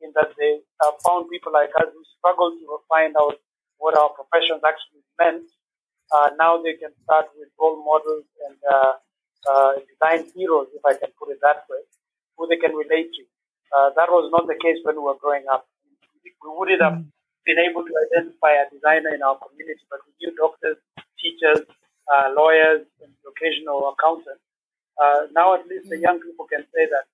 in 0.00 0.12
that 0.14 0.30
they 0.38 0.58
have 0.82 0.94
found 1.04 1.28
people 1.30 1.52
like 1.52 1.70
us 1.78 1.88
who 1.92 2.02
struggle 2.18 2.50
to 2.50 2.78
find 2.88 3.14
out 3.20 3.38
what 3.78 3.96
our 3.96 4.10
professions 4.10 4.62
actually 4.64 5.04
meant. 5.18 5.46
Uh, 6.14 6.30
now 6.38 6.62
they 6.62 6.74
can 6.74 6.94
start 7.02 7.26
with 7.36 7.48
role 7.58 7.82
models 7.82 8.24
and 8.46 8.56
uh, 8.62 8.92
uh, 9.50 9.72
design 9.86 10.30
heroes, 10.34 10.68
if 10.74 10.84
I 10.84 10.94
can 10.94 11.10
put 11.18 11.30
it 11.30 11.40
that 11.42 11.66
way, 11.68 11.82
who 12.36 12.46
they 12.46 12.56
can 12.56 12.74
relate 12.74 13.10
to. 13.14 13.22
Uh, 13.74 13.90
that 13.98 14.08
was 14.08 14.30
not 14.30 14.46
the 14.46 14.54
case 14.54 14.78
when 14.84 14.96
we 14.96 15.02
were 15.02 15.18
growing 15.18 15.44
up. 15.50 15.66
We 16.22 16.32
wouldn't 16.42 16.82
have 16.82 17.02
been 17.44 17.58
able 17.58 17.82
to 17.82 17.94
identify 18.06 18.54
a 18.54 18.70
designer 18.70 19.14
in 19.14 19.22
our 19.22 19.38
community, 19.38 19.82
but 19.90 19.98
we 20.06 20.14
knew 20.18 20.34
doctors, 20.38 20.78
teachers, 21.18 21.66
uh, 22.06 22.30
lawyers, 22.34 22.86
and 23.02 23.10
occasional 23.26 23.90
accountants. 23.90 24.42
Uh, 24.94 25.26
now 25.34 25.54
at 25.54 25.66
least 25.66 25.90
the 25.90 25.98
young 25.98 26.22
people 26.22 26.46
can 26.46 26.62
say 26.70 26.86
that. 26.86 27.04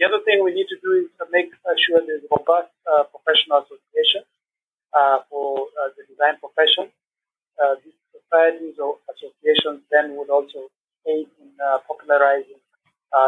The 0.00 0.06
other 0.06 0.22
thing 0.24 0.42
we 0.42 0.54
need 0.54 0.70
to 0.72 0.78
do 0.80 1.04
is 1.04 1.10
to 1.18 1.26
make 1.30 1.50
sure 1.84 2.00
there's 2.00 2.24
robust 2.30 2.70
professional 3.10 3.66
association 3.66 4.22
uh, 4.96 5.20
for 5.28 5.68
uh, 5.76 5.92
the 6.00 6.02
design 6.08 6.40
profession. 6.40 6.88
Uh, 7.60 7.76
these 7.84 7.94
societies 8.08 8.80
or 8.80 8.96
associations 9.12 9.84
then 9.92 10.16
would 10.16 10.30
also 10.30 10.72
aid 11.04 11.28
in 11.38 11.50
popularizing 11.86 12.56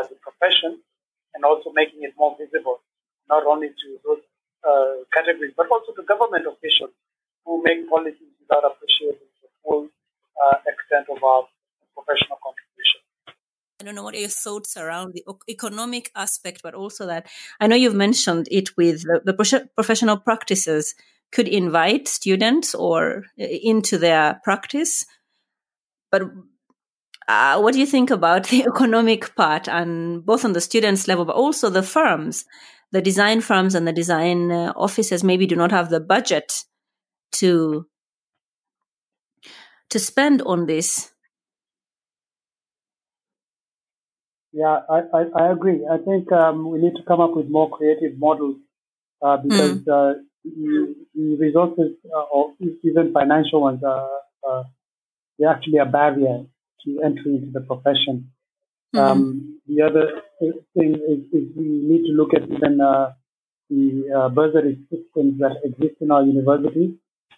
the 0.09 0.17
profession 0.25 0.81
and 1.35 1.45
also 1.45 1.71
making 1.75 2.03
it 2.03 2.15
more 2.17 2.37
visible, 2.41 2.81
not 3.29 3.45
only 3.45 3.69
to 3.69 3.89
those 4.05 4.25
categories, 5.13 5.53
but 5.57 5.69
also 5.71 5.93
to 5.93 6.03
government 6.03 6.47
officials 6.47 6.91
who 7.45 7.63
make 7.63 7.89
policies 7.89 8.33
without 8.41 8.65
appreciating 8.65 9.29
the 9.43 9.49
full 9.63 9.89
uh, 10.41 10.57
extent 10.65 11.07
of 11.13 11.23
our 11.23 11.45
professional 11.93 12.39
contribution. 12.41 13.01
I 13.81 13.85
don't 13.85 13.95
know 13.95 14.03
what 14.03 14.10
are 14.10 14.10
your 14.21 14.29
thoughts 14.29 14.77
around 14.77 15.15
the 15.15 15.25
economic 15.49 16.11
aspect, 16.15 16.61
but 16.63 16.75
also 16.75 17.07
that 17.07 17.27
I 17.61 17.67
know 17.67 17.77
you've 17.77 17.95
mentioned 17.95 18.49
it 18.51 18.77
with 18.77 19.03
the, 19.03 19.21
the 19.25 19.69
professional 19.75 20.17
practices 20.19 20.95
could 21.33 21.49
invite 21.49 22.09
students 22.09 22.75
or 22.75 23.25
uh, 23.41 23.45
into 23.45 23.99
their 23.99 24.41
practice. 24.45 25.07
But 26.11 26.23
uh, 27.29 27.61
what 27.61 27.73
do 27.73 27.81
you 27.81 27.87
think 27.87 28.11
about 28.11 28.47
the 28.49 28.65
economic 28.65 29.35
part, 29.37 29.69
and 29.69 30.25
both 30.25 30.45
on 30.45 30.53
the 30.53 30.61
students' 30.61 31.09
level, 31.09 31.25
but 31.25 31.37
also 31.37 31.71
the 31.71 31.83
firms, 31.83 32.45
the 32.93 33.01
design 33.01 33.41
firms 33.41 33.75
and 33.75 33.87
the 33.87 33.93
design 33.93 34.51
uh, 34.51 34.73
offices 34.77 35.23
maybe 35.23 35.47
do 35.47 35.57
not 35.57 35.71
have 35.71 35.91
the 35.91 36.01
budget 36.01 36.65
to 37.33 37.87
to 39.91 39.99
spend 39.99 40.43
on 40.43 40.67
this. 40.67 41.10
Yeah, 44.53 44.81
I, 44.89 45.03
I, 45.15 45.25
I 45.37 45.53
agree. 45.53 45.87
I 45.89 45.99
think 45.99 46.31
um, 46.33 46.69
we 46.71 46.79
need 46.79 46.97
to 46.97 47.05
come 47.07 47.21
up 47.21 47.37
with 47.37 47.49
more 47.49 47.71
creative 47.71 48.19
models 48.19 48.57
uh, 49.23 49.37
because 49.37 49.79
mm. 49.79 49.89
uh, 49.89 50.19
the, 50.45 50.95
the, 51.15 51.37
resources 51.37 51.93
uh, 52.13 52.23
or 52.33 52.55
even 52.83 53.13
financial 53.13 53.61
ones 53.61 53.83
are 53.85 54.09
uh, 54.49 54.65
they 55.39 55.47
actually 55.47 55.79
a 55.79 55.87
barrier 55.87 56.45
to 56.85 57.01
entry 57.05 57.37
into 57.37 57.51
the 57.53 57.61
profession. 57.61 58.31
Mm-hmm. 58.95 58.99
Um, 58.99 59.61
the 59.69 59.83
other 59.83 60.23
thing 60.41 60.95
is, 60.95 61.21
is, 61.33 61.49
we 61.57 61.65
need 61.65 62.07
to 62.07 62.13
look 62.13 62.35
at 62.35 62.43
even 62.43 62.81
uh, 62.81 63.13
the 63.69 64.11
uh, 64.17 64.29
bursary 64.31 64.79
systems 64.91 65.39
that 65.39 65.57
exist 65.63 65.97
in 66.01 66.11
our 66.11 66.25
universities, 66.25 66.91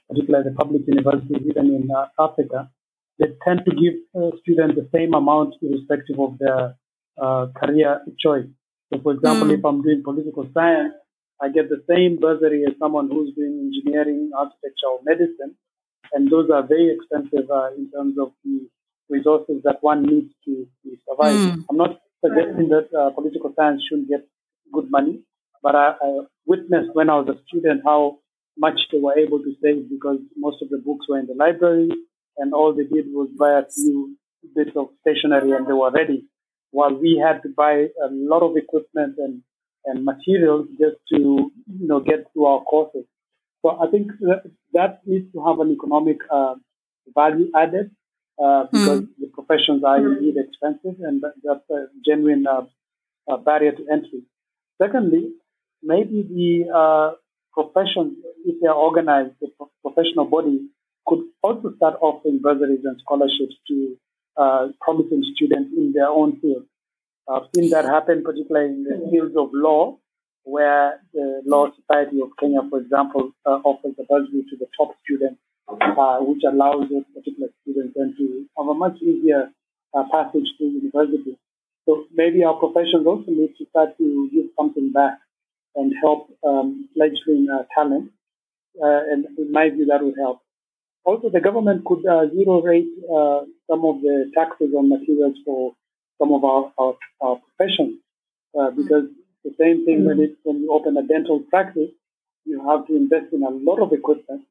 particularly 0.09 0.49
the 0.49 0.57
public 0.57 0.83
universities, 0.87 1.43
even 1.45 1.67
in 1.67 1.89
uh, 1.95 2.07
Africa. 2.19 2.71
They 3.19 3.27
tend 3.47 3.63
to 3.67 3.77
give 3.77 3.95
uh, 4.17 4.31
students 4.41 4.77
the 4.77 4.89
same 4.95 5.13
amount 5.13 5.55
irrespective 5.61 6.19
of 6.19 6.39
their 6.39 6.75
uh, 7.21 7.47
career 7.57 8.01
choice. 8.19 8.47
So, 8.93 9.01
for 9.01 9.13
example, 9.13 9.49
mm. 9.49 9.59
if 9.59 9.65
I'm 9.65 9.83
doing 9.83 10.03
political 10.03 10.49
science, 10.55 10.95
I 11.41 11.49
get 11.49 11.69
the 11.69 11.83
same 11.89 12.21
bursary 12.21 12.65
as 12.67 12.75
someone 12.79 13.11
who's 13.11 13.35
doing 13.35 13.71
engineering, 13.73 14.31
architecture, 14.37 14.87
or 14.93 15.01
medicine. 15.05 15.57
And 16.13 16.31
those 16.31 16.51
are 16.51 16.67
very 16.67 16.95
expensive 16.95 17.51
uh, 17.51 17.71
in 17.77 17.91
terms 17.91 18.17
of 18.21 18.33
the 18.45 18.69
resources 19.09 19.63
that 19.65 19.79
one 19.81 20.03
needs 20.03 20.33
to, 20.45 20.67
to 20.85 20.97
survive. 21.09 21.35
Mm. 21.35 21.65
I'm 21.71 21.77
not 21.77 22.01
suggesting 22.25 22.69
that 22.69 22.89
uh, 22.97 23.11
political 23.11 23.53
science 23.57 23.83
shouldn't 23.89 24.09
get 24.09 24.27
good 24.73 24.91
money, 24.91 25.21
but 25.63 25.75
I, 25.75 25.95
I, 26.01 26.21
witnessed 26.47 26.91
when 26.95 27.09
I 27.09 27.15
was 27.19 27.29
a 27.29 27.39
student 27.47 27.83
how 27.85 28.19
much 28.59 28.79
they 28.91 28.99
were 28.99 29.17
able 29.17 29.39
to 29.39 29.55
save 29.63 29.89
because 29.89 30.19
most 30.37 30.61
of 30.61 30.71
the 30.71 30.79
books 30.79 31.07
were 31.09 31.19
in 31.19 31.27
the 31.27 31.35
library 31.35 31.89
and 32.37 32.53
all 32.53 32.75
they 32.75 32.85
did 32.85 33.07
was 33.09 33.29
buy 33.39 33.61
a 33.61 33.65
few 33.71 34.17
bits 34.55 34.73
of 34.77 34.89
stationery 35.01 35.53
and 35.53 35.67
they 35.67 35.73
were 35.73 35.91
ready. 35.91 36.25
While 36.73 36.95
we 36.95 37.23
had 37.25 37.43
to 37.45 37.49
buy 37.49 37.75
a 38.07 38.09
lot 38.11 38.43
of 38.43 38.57
equipment 38.57 39.17
and, 39.19 39.43
and 39.85 40.05
materials 40.05 40.67
just 40.81 40.97
to, 41.11 41.19
you 41.19 41.87
know, 41.89 42.01
get 42.01 42.27
through 42.33 42.47
our 42.47 42.61
courses. 42.63 43.05
So 43.63 43.79
I 43.81 43.91
think 43.91 44.11
that, 44.21 44.43
that 44.73 45.01
needs 45.07 45.33
to 45.33 45.45
have 45.47 45.61
an 45.61 45.71
economic 45.71 46.19
uh, 46.31 46.55
value 47.15 47.51
added 47.55 47.91
uh, 48.43 48.65
because 48.73 49.01
mm. 49.03 49.09
the 49.21 49.29
professions 49.33 49.85
are 49.85 49.99
indeed 49.99 50.35
expensive 50.37 50.99
and 51.01 51.23
that's 51.23 51.71
a 51.71 51.87
genuine 52.05 52.47
uh, 52.47 53.37
barrier 53.39 53.73
to 53.73 53.87
entry. 53.93 54.23
Secondly, 54.83 55.31
maybe 55.83 56.23
the 56.23 56.73
uh, 56.75 57.13
professions, 57.53 58.17
if 58.45 58.61
they 58.61 58.67
are 58.67 58.75
organized, 58.75 59.35
the 59.41 59.49
professional 59.83 60.25
body 60.25 60.69
could 61.07 61.25
also 61.43 61.75
start 61.77 61.97
offering 62.01 62.41
bursaries 62.43 62.85
and 62.85 62.99
scholarships 63.01 63.55
to 63.69 63.97
uh, 64.37 64.69
promising 64.81 65.23
students 65.35 65.71
in 65.77 65.93
their 65.93 66.09
own 66.09 66.41
field. 66.41 66.65
I've 67.29 67.49
seen 67.55 67.71
that 67.71 67.85
happen 67.85 68.23
particularly 68.25 68.71
in 68.71 68.85
the 68.85 69.09
fields 69.11 69.37
of 69.37 69.51
law, 69.53 69.99
where 70.45 71.01
the 71.15 71.43
Law 71.47 71.69
Society 71.71 72.21
of 72.21 72.31
Kenya, 72.39 72.61
for 72.69 72.81
example, 72.81 73.31
uh, 73.47 73.61
offers 73.65 73.95
a 73.99 74.05
bursary 74.05 74.45
to 74.51 74.57
the 74.57 74.67
top 74.77 74.95
students 75.05 75.41
uh, 75.69 76.19
which 76.21 76.43
allows 76.49 76.89
those 76.91 77.05
particular 77.15 77.49
students 77.63 77.95
then 77.97 78.15
to 78.19 78.45
have 78.59 78.67
a 78.69 78.75
much 78.75 79.01
easier 79.01 79.51
uh, 79.95 80.05
passage 80.11 80.49
to 80.59 80.65
university. 80.65 81.39
So 81.89 82.05
maybe 82.13 82.45
our 82.45 82.55
professions 82.55 83.07
also 83.07 83.31
need 83.31 83.55
to 83.59 83.67
start 83.71 83.97
to 83.99 84.31
give 84.33 84.47
something 84.59 84.93
back 84.93 85.19
and 85.75 85.93
help 86.03 86.29
um, 86.47 86.89
fledgling 86.95 87.49
uh, 87.53 87.65
talent. 87.75 88.11
Uh, 88.83 89.01
and 89.11 89.27
in 89.39 89.53
my 89.53 89.71
view, 89.71 89.87
that 89.87 90.03
would 90.03 90.15
help. 90.19 90.41
Also, 91.05 91.29
the 91.31 91.41
government 91.41 91.85
could 91.85 92.07
uh, 92.07 92.29
zero 92.31 92.63
rate 92.63 92.89
uh, 93.11 93.41
some 93.69 93.85
of 93.85 94.01
the 94.03 94.31
taxes 94.35 94.73
on 94.77 94.89
materials 94.89 95.37
for 95.45 95.75
some 96.19 96.33
of 96.33 96.45
our, 96.45 96.73
our, 96.79 96.95
our 97.21 97.41
professions. 97.47 97.99
because 98.77 99.07
mm-hmm. 99.11 99.49
the 99.49 99.55
same 99.59 99.85
thing 99.85 99.99
mm-hmm. 99.99 100.07
when, 100.07 100.21
it, 100.21 100.37
when 100.45 100.61
you 100.61 100.71
open 100.73 100.97
a 100.97 101.03
dental 101.03 101.41
practice, 101.51 101.91
you 102.45 102.59
have 102.69 102.87
to 102.87 102.97
invest 102.97 103.33
in 103.33 103.43
a 103.43 103.51
lot 103.51 103.81
of 103.81 103.93
equipment 103.93 104.43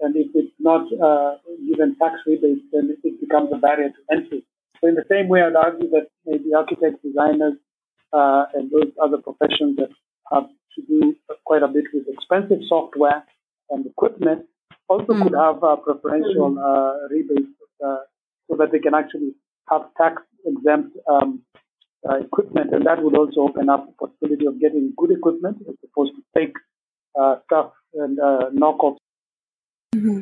and 0.00 0.16
if 0.16 0.28
it's 0.34 0.52
not 0.58 0.86
uh, 1.00 1.36
given 1.66 1.96
tax 1.96 2.14
rebates, 2.26 2.60
then 2.72 2.96
it 3.02 3.20
becomes 3.20 3.50
a 3.52 3.56
barrier 3.56 3.90
to 3.90 4.16
entry. 4.16 4.44
So 4.80 4.88
in 4.88 4.94
the 4.94 5.04
same 5.10 5.28
way, 5.28 5.42
I'd 5.42 5.56
argue 5.56 5.88
that 5.90 6.08
maybe 6.26 6.52
architects, 6.54 7.02
designers, 7.02 7.54
uh, 8.12 8.44
and 8.54 8.70
those 8.70 8.92
other 9.02 9.18
professions 9.18 9.76
that 9.76 9.90
have 10.32 10.48
to 10.76 10.82
do 10.86 11.14
quite 11.44 11.62
a 11.62 11.68
bit 11.68 11.84
with 11.92 12.08
expensive 12.08 12.60
software 12.68 13.24
and 13.70 13.86
equipment 13.86 14.46
also 14.88 15.12
mm. 15.12 15.22
could 15.22 15.34
have 15.34 15.62
uh, 15.62 15.76
preferential 15.76 16.58
uh, 16.58 17.08
rebates 17.10 17.50
uh, 17.84 17.98
so 18.48 18.56
that 18.56 18.70
they 18.72 18.78
can 18.78 18.94
actually 18.94 19.32
have 19.70 19.82
tax 19.96 20.22
exempt 20.44 20.96
um, 21.08 21.42
uh, 22.08 22.16
equipment, 22.16 22.74
and 22.74 22.86
that 22.86 23.02
would 23.02 23.16
also 23.16 23.40
open 23.42 23.68
up 23.68 23.86
the 23.86 24.06
possibility 24.06 24.46
of 24.46 24.60
getting 24.60 24.92
good 24.96 25.10
equipment 25.10 25.56
as 25.68 25.74
opposed 25.84 26.12
to 26.14 26.22
fake 26.34 26.56
stuff 27.46 27.72
and 27.94 28.18
knockoffs 28.58 28.98
Mm-hmm. 29.94 30.20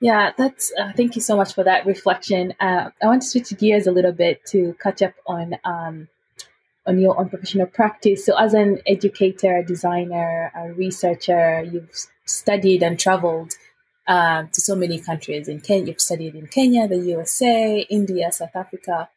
Yeah, 0.00 0.32
that's. 0.36 0.72
Uh, 0.78 0.92
thank 0.92 1.16
you 1.16 1.22
so 1.22 1.36
much 1.36 1.54
for 1.54 1.64
that 1.64 1.84
reflection. 1.84 2.54
Uh, 2.60 2.90
I 3.02 3.06
want 3.06 3.22
to 3.22 3.28
switch 3.28 3.56
gears 3.58 3.86
a 3.86 3.92
little 3.92 4.12
bit 4.12 4.44
to 4.46 4.76
catch 4.80 5.02
up 5.02 5.14
on 5.26 5.56
um, 5.64 6.08
on 6.86 7.00
your 7.00 7.18
own 7.18 7.28
professional 7.28 7.66
practice. 7.66 8.24
So, 8.24 8.38
as 8.38 8.54
an 8.54 8.80
educator, 8.86 9.62
designer, 9.64 10.52
a 10.54 10.72
researcher, 10.72 11.62
you've 11.62 11.90
studied 12.24 12.82
and 12.84 12.98
traveled 12.98 13.54
uh, 14.08 14.44
to 14.52 14.60
so 14.60 14.74
many 14.74 14.98
countries. 14.98 15.46
In 15.48 15.60
Kenya, 15.60 15.88
you've 15.88 16.00
studied 16.00 16.34
in 16.34 16.46
Kenya, 16.48 16.88
the 16.88 16.96
USA, 16.96 17.86
India, 17.90 18.32
South 18.32 18.56
Africa. 18.56 19.08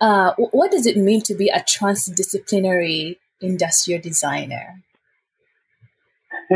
Uh, 0.00 0.32
what 0.36 0.70
does 0.72 0.86
it 0.86 0.96
mean 0.96 1.22
to 1.22 1.34
be 1.34 1.48
a 1.48 1.60
transdisciplinary 1.60 3.16
industrial 3.40 4.02
designer? 4.02 4.82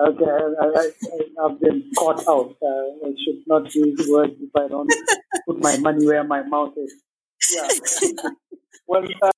Okay, 0.00 0.24
I, 0.24 0.92
have 1.42 1.60
been 1.60 1.90
caught 1.98 2.20
out. 2.28 2.54
Uh, 2.62 3.08
I 3.08 3.14
should 3.24 3.42
not 3.48 3.74
use 3.74 4.06
words 4.08 4.32
if 4.40 4.50
I 4.54 4.68
don't 4.68 4.88
put 5.44 5.60
my 5.60 5.76
money 5.78 6.06
where 6.06 6.22
my 6.22 6.42
mouth 6.42 6.72
is. 6.76 6.94
Yeah. 7.52 8.12
well, 8.86 9.02
uh, 9.20 9.32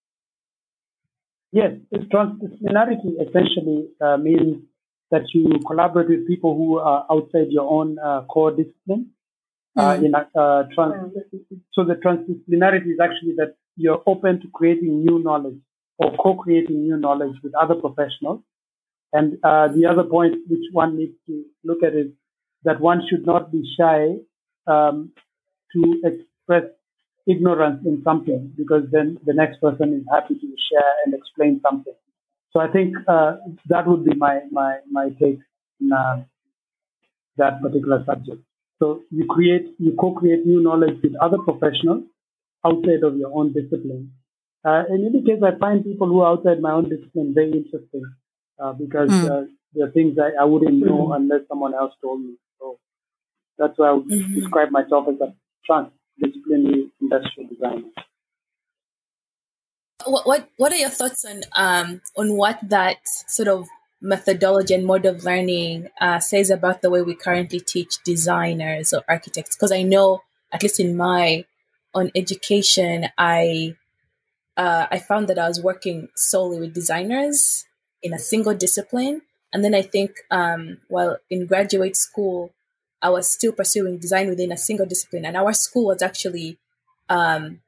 yes, 1.51 1.73
transdisciplinarity 1.95 3.27
essentially 3.27 3.89
uh, 4.03 4.19
means 4.19 4.65
that 5.11 5.23
you 5.35 5.61
collaborate 5.67 6.09
with 6.09 6.27
people 6.27 6.57
who 6.57 6.79
are 6.79 7.07
outside 7.11 7.49
your 7.51 7.71
own 7.71 7.99
uh, 7.99 8.23
core 8.23 8.53
discipline. 8.53 9.11
Mm. 9.79 10.05
in 10.05 10.15
a, 10.17 10.69
trans- 10.75 11.13
so 11.73 11.85
the 11.85 11.95
transdisciplinarity 11.95 12.93
is 12.95 12.99
actually 13.01 13.35
that 13.37 13.55
you're 13.77 14.03
open 14.05 14.41
to 14.41 14.49
creating 14.49 15.05
new 15.05 15.21
knowledge 15.21 15.61
or 15.99 16.13
co-creating 16.17 16.83
new 16.83 16.97
knowledge 16.97 17.37
with 17.45 17.55
other 17.55 17.77
professionals 17.77 18.41
and 19.13 19.39
uh, 19.45 19.69
the 19.69 19.87
other 19.87 20.05
point 20.05 20.37
which 20.49 20.65
one 20.73 20.97
needs 20.97 21.15
to 21.27 21.45
look 21.65 21.83
at 21.83 21.95
is 21.95 22.09
that 22.65 22.81
one 22.81 23.03
should 23.09 23.25
not 23.25 23.51
be 23.53 23.63
shy 23.79 24.17
um, 24.67 25.13
to 25.73 26.03
express 26.05 26.65
ignorance 27.27 27.81
in 27.87 28.03
something 28.03 28.53
because 28.57 28.85
then 28.91 29.19
the 29.25 29.35
next 29.35 29.61
person 29.61 29.95
is 29.95 30.05
happy 30.13 30.35
to 30.35 30.49
share 30.71 30.93
and 31.05 31.15
explain 31.15 31.61
something. 31.63 31.95
So 32.53 32.61
I 32.61 32.69
think 32.69 32.97
uh, 33.07 33.37
that 33.67 33.87
would 33.87 34.05
be 34.05 34.15
my 34.15 34.41
my 34.51 34.79
my 34.91 35.11
take 35.21 35.39
in 35.81 35.93
uh, 35.93 36.25
that 37.37 37.61
particular 37.63 38.05
subject. 38.05 38.43
So 38.81 39.03
you 39.11 39.27
create 39.27 39.75
you 39.79 39.95
co-create 39.99 40.47
new 40.47 40.63
knowledge 40.63 40.99
with 41.03 41.15
other 41.21 41.39
professionals 41.39 42.05
outside 42.65 43.03
of 43.03 43.17
your 43.17 43.33
own 43.33 43.53
discipline. 43.53 44.13
Uh, 44.65 44.85
in 44.91 45.07
any 45.07 45.23
case, 45.23 45.43
I 45.43 45.57
find 45.59 45.85
people 45.85 46.09
who 46.09 46.21
are 46.21 46.33
outside 46.33 46.61
my 46.61 46.73
own 46.73 46.89
discipline 46.89 47.33
very 47.35 47.53
interesting 47.53 48.05
uh, 48.59 48.73
because 48.73 49.11
mm. 49.11 49.31
uh, 49.31 49.47
there 49.73 49.87
are 49.87 49.91
things 49.91 50.19
I, 50.19 50.43
I 50.43 50.45
wouldn't 50.45 50.85
know 50.85 51.09
mm. 51.09 51.17
unless 51.17 51.49
someone 51.49 51.75
else 51.75 51.95
told 52.03 52.21
me. 52.21 52.35
So 52.59 52.79
that's 53.59 53.79
why 53.79 53.89
I 53.89 53.93
would 53.93 54.09
mm-hmm. 54.09 54.35
describe 54.35 54.71
myself 54.71 55.07
as 55.09 55.21
a 55.21 55.35
transdisciplinary 55.69 56.91
industrial 57.01 57.49
designer. 57.49 57.89
What, 60.07 60.27
what 60.27 60.49
what 60.57 60.73
are 60.73 60.77
your 60.77 60.91
thoughts 60.91 61.25
on 61.25 61.43
um 61.57 62.01
on 62.17 62.37
what 62.37 62.59
that 62.69 62.99
sort 63.29 63.49
of 63.49 63.69
methodology 64.01 64.73
and 64.75 64.87
mode 64.87 65.05
of 65.05 65.25
learning 65.25 65.89
uh, 66.01 66.19
says 66.19 66.49
about 66.49 66.81
the 66.81 66.89
way 66.89 67.03
we 67.03 67.15
currently 67.15 67.61
teach 67.61 68.03
designers 68.05 68.93
or 68.95 69.03
architects? 69.09 69.57
Because 69.57 69.73
I 69.73 69.83
know, 69.83 70.23
at 70.53 70.63
least 70.63 70.81
in 70.81 70.97
my 70.97 71.45
on 71.95 72.11
education, 72.15 73.09
I 73.19 73.77
uh, 74.57 74.87
I 74.91 74.99
found 74.99 75.29
that 75.29 75.39
I 75.39 75.49
was 75.49 75.63
working 75.63 76.09
solely 76.17 76.61
with 76.61 76.75
designers 76.75 77.67
in 78.03 78.15
a 78.15 78.19
single 78.19 78.55
discipline, 78.55 79.23
and 79.53 79.65
then 79.65 79.75
I 79.75 79.83
think 79.83 80.13
um, 80.31 80.79
while 80.89 81.19
in 81.29 81.47
graduate 81.47 81.97
school, 81.97 82.53
I 83.03 83.11
was 83.11 83.33
still 83.33 83.53
pursuing 83.53 83.99
design 83.99 84.29
within 84.29 84.53
a 84.53 84.57
single 84.57 84.87
discipline, 84.87 85.25
and 85.25 85.37
our 85.37 85.53
school 85.53 85.87
was 85.87 86.03
actually 86.03 86.59
um, 87.09 87.61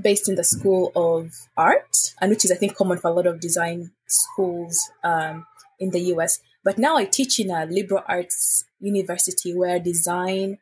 based 0.00 0.28
in 0.28 0.36
the 0.36 0.44
School 0.44 0.92
of 0.94 1.32
Art, 1.56 2.14
and 2.20 2.30
which 2.30 2.44
is 2.44 2.52
I 2.52 2.56
think 2.56 2.76
common 2.76 2.98
for 2.98 3.08
a 3.08 3.14
lot 3.14 3.26
of 3.26 3.40
design 3.40 3.90
schools 4.06 4.90
um, 5.04 5.46
in 5.78 5.90
the 5.90 6.00
US. 6.14 6.40
But 6.64 6.78
now 6.78 6.96
I 6.96 7.04
teach 7.04 7.40
in 7.40 7.50
a 7.50 7.66
liberal 7.66 8.04
arts 8.06 8.64
university 8.80 9.54
where 9.54 9.78
design 9.78 10.58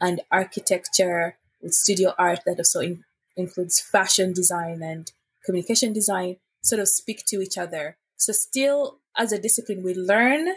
and 0.00 0.20
architecture 0.30 1.36
with 1.60 1.72
studio 1.72 2.14
art 2.18 2.40
that 2.46 2.58
also 2.58 2.80
in, 2.80 3.04
includes 3.36 3.80
fashion 3.80 4.32
design 4.32 4.82
and 4.82 5.10
communication 5.44 5.92
design 5.92 6.36
sort 6.62 6.80
of 6.80 6.88
speak 6.88 7.24
to 7.26 7.40
each 7.40 7.58
other. 7.58 7.96
So 8.16 8.32
still 8.32 9.00
as 9.16 9.32
a 9.32 9.38
discipline, 9.38 9.82
we 9.82 9.94
learn 9.94 10.48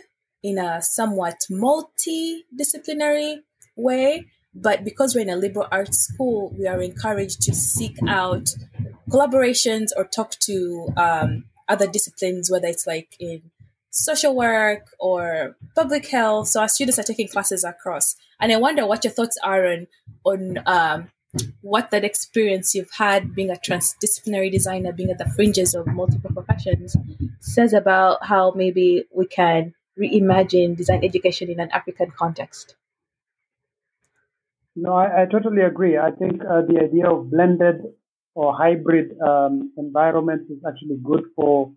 in 0.44 0.58
a 0.58 0.82
somewhat 0.82 1.46
multidisciplinary 1.50 3.38
way. 3.76 4.26
But 4.56 4.84
because 4.84 5.16
we're 5.16 5.22
in 5.22 5.30
a 5.30 5.36
liberal 5.36 5.68
arts 5.72 5.98
school, 5.98 6.54
we 6.58 6.68
are 6.68 6.82
encouraged 6.82 7.42
to 7.44 7.56
seek 7.56 7.98
out 8.08 8.50
collaborations 9.10 9.88
or 9.96 10.06
talk 10.06 10.32
to 10.42 10.94
um, 10.96 11.46
other 11.68 11.88
disciplines, 11.88 12.52
whether 12.52 12.68
it's 12.68 12.86
like 12.86 13.16
in 13.20 13.52
social 13.90 14.36
work 14.36 14.88
or 15.00 15.56
public 15.76 16.08
health. 16.08 16.50
So 16.50 16.62
our 16.62 16.68
students 16.68 17.00
are 17.00 17.04
taking 17.04 17.28
classes 17.28 17.64
across. 17.64 18.16
And 18.40 18.52
I 18.52 18.58
wonder 18.58 18.86
what 18.86 19.04
your 19.04 19.14
thoughts 19.14 19.38
are 19.44 19.66
on 19.66 19.88
on 20.26 20.60
um, 20.66 21.12
what 21.62 21.92
that 21.92 22.04
experience 22.04 22.76
you've 22.76 22.92
had 22.92 23.34
being 23.34 23.50
a 23.50 23.56
transdisciplinary 23.56 24.52
designer, 24.52 24.92
being 24.92 25.10
at 25.10 25.18
the 25.18 25.30
fringes 25.30 25.74
of 25.74 25.88
multiple 25.88 26.32
professions, 26.32 26.96
says 27.40 27.74
about 27.74 28.24
how 28.26 28.52
maybe 28.56 29.06
we 29.16 29.26
can 29.26 29.74
reimagine 30.00 30.76
design 30.76 31.04
education 31.04 31.50
in 31.50 31.60
an 31.60 31.72
African 31.72 32.12
context. 32.12 32.76
No, 34.76 34.94
I, 34.94 35.24
I 35.24 35.26
totally 35.26 35.62
agree. 35.62 35.98
I 35.98 36.12
think 36.12 36.42
uh, 36.44 36.62
the 36.62 36.80
idea 36.82 37.10
of 37.10 37.30
blended 37.30 37.84
or 38.36 38.56
hybrid 38.56 39.20
um, 39.22 39.72
environments 39.78 40.50
is 40.50 40.58
actually 40.68 40.98
good 41.04 41.26
for 41.36 41.72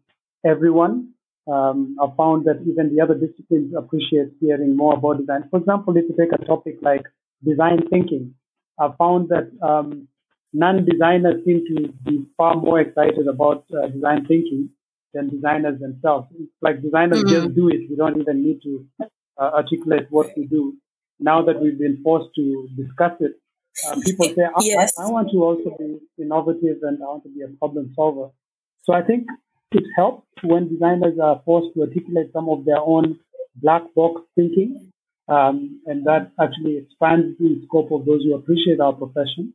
everyone. 0.45 1.13
Um, 1.47 1.97
I 2.01 2.07
found 2.17 2.47
that 2.47 2.63
even 2.67 2.95
the 2.95 3.03
other 3.03 3.15
disciplines 3.15 3.75
appreciate 3.77 4.29
hearing 4.41 4.77
more 4.77 4.95
about 4.95 5.19
design. 5.19 5.49
For 5.51 5.59
example, 5.61 5.97
if 5.97 6.05
you 6.09 6.17
take 6.19 6.33
a 6.33 6.45
topic 6.45 6.79
like 6.83 7.05
design 7.45 7.87
thinking, 7.89 8.35
I 8.81 8.91
found 8.99 9.29
that 9.29 9.51
um, 9.63 10.09
non-designers 10.53 11.45
seem 11.45 11.65
to 11.67 11.93
be 12.05 12.27
far 12.37 12.57
more 12.57 12.81
excited 12.81 13.29
about 13.29 13.65
uh, 13.73 13.89
design 13.89 14.27
thinking 14.27 14.71
than 15.15 15.29
designers 15.29 15.79
themselves. 15.81 16.29
It's 16.39 16.51
like 16.61 16.83
designers 16.83 17.23
mm-hmm. 17.23 17.45
just 17.45 17.55
do 17.55 17.69
it. 17.69 17.89
We 17.89 17.97
don't 17.97 18.21
even 18.21 18.43
need 18.43 18.63
to 18.63 18.87
uh, 19.39 19.51
articulate 19.55 20.07
what 20.11 20.31
we 20.37 20.47
do. 20.47 20.75
Now 21.18 21.42
that 21.42 21.61
we've 21.61 21.79
been 21.79 22.00
forced 22.02 22.35
to 22.37 22.68
discuss 22.76 23.12
it, 23.20 23.33
uh, 23.87 23.96
people 24.05 24.26
say, 24.26 24.44
I, 24.44 24.61
yes. 24.62 24.98
I, 24.98 25.05
I, 25.05 25.11
want 25.11 25.31
to 25.33 25.38
also 25.38 25.76
be 25.79 25.98
innovative 26.18 26.79
and 26.83 27.02
I 27.02 27.07
want 27.07 27.24
to 27.24 27.29
be 27.29 27.42
a 27.42 27.48
problem 27.59 27.92
solver. 27.94 28.31
So 28.85 28.94
I 28.94 29.02
think 29.02 29.26
it 29.72 29.85
helps 29.96 30.26
when 30.42 30.68
designers 30.68 31.18
are 31.22 31.42
forced 31.44 31.74
to 31.74 31.83
articulate 31.83 32.33
some 32.33 32.48
of 32.48 32.64
their 32.64 32.81
own 32.81 33.18
black 33.57 33.83
box 33.94 34.22
thinking. 34.35 34.92
Um, 35.29 35.81
and 35.87 36.05
that 36.07 36.31
actually 36.40 36.79
expands 36.79 37.37
the 37.38 37.61
scope 37.66 37.90
of 37.90 38.07
those 38.07 38.22
who 38.22 38.35
appreciate 38.35 38.81
our 38.81 38.92
profession. 38.92 39.55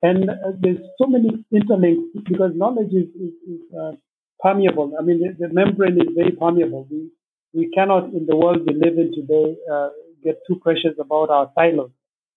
And 0.00 0.30
uh, 0.30 0.52
there's 0.58 0.78
so 1.00 1.06
many 1.06 1.44
interlinks 1.52 2.06
because 2.24 2.52
knowledge 2.54 2.92
is, 2.92 3.08
is, 3.14 3.34
is 3.48 3.60
uh, 3.76 3.92
permeable. 4.40 4.92
I 4.98 5.02
mean, 5.02 5.20
the, 5.20 5.46
the, 5.46 5.52
membrane 5.52 6.00
is 6.00 6.08
very 6.16 6.32
permeable. 6.32 6.86
We, 6.90 7.10
we 7.52 7.70
cannot, 7.70 8.12
in 8.12 8.26
the 8.26 8.36
world 8.36 8.60
we 8.66 8.74
live 8.74 8.98
in 8.98 9.12
today, 9.14 9.56
uh, 9.72 9.90
get 10.24 10.40
too 10.46 10.56
precious 10.56 10.94
about 10.98 11.30
our 11.30 11.50
silos. 11.54 11.90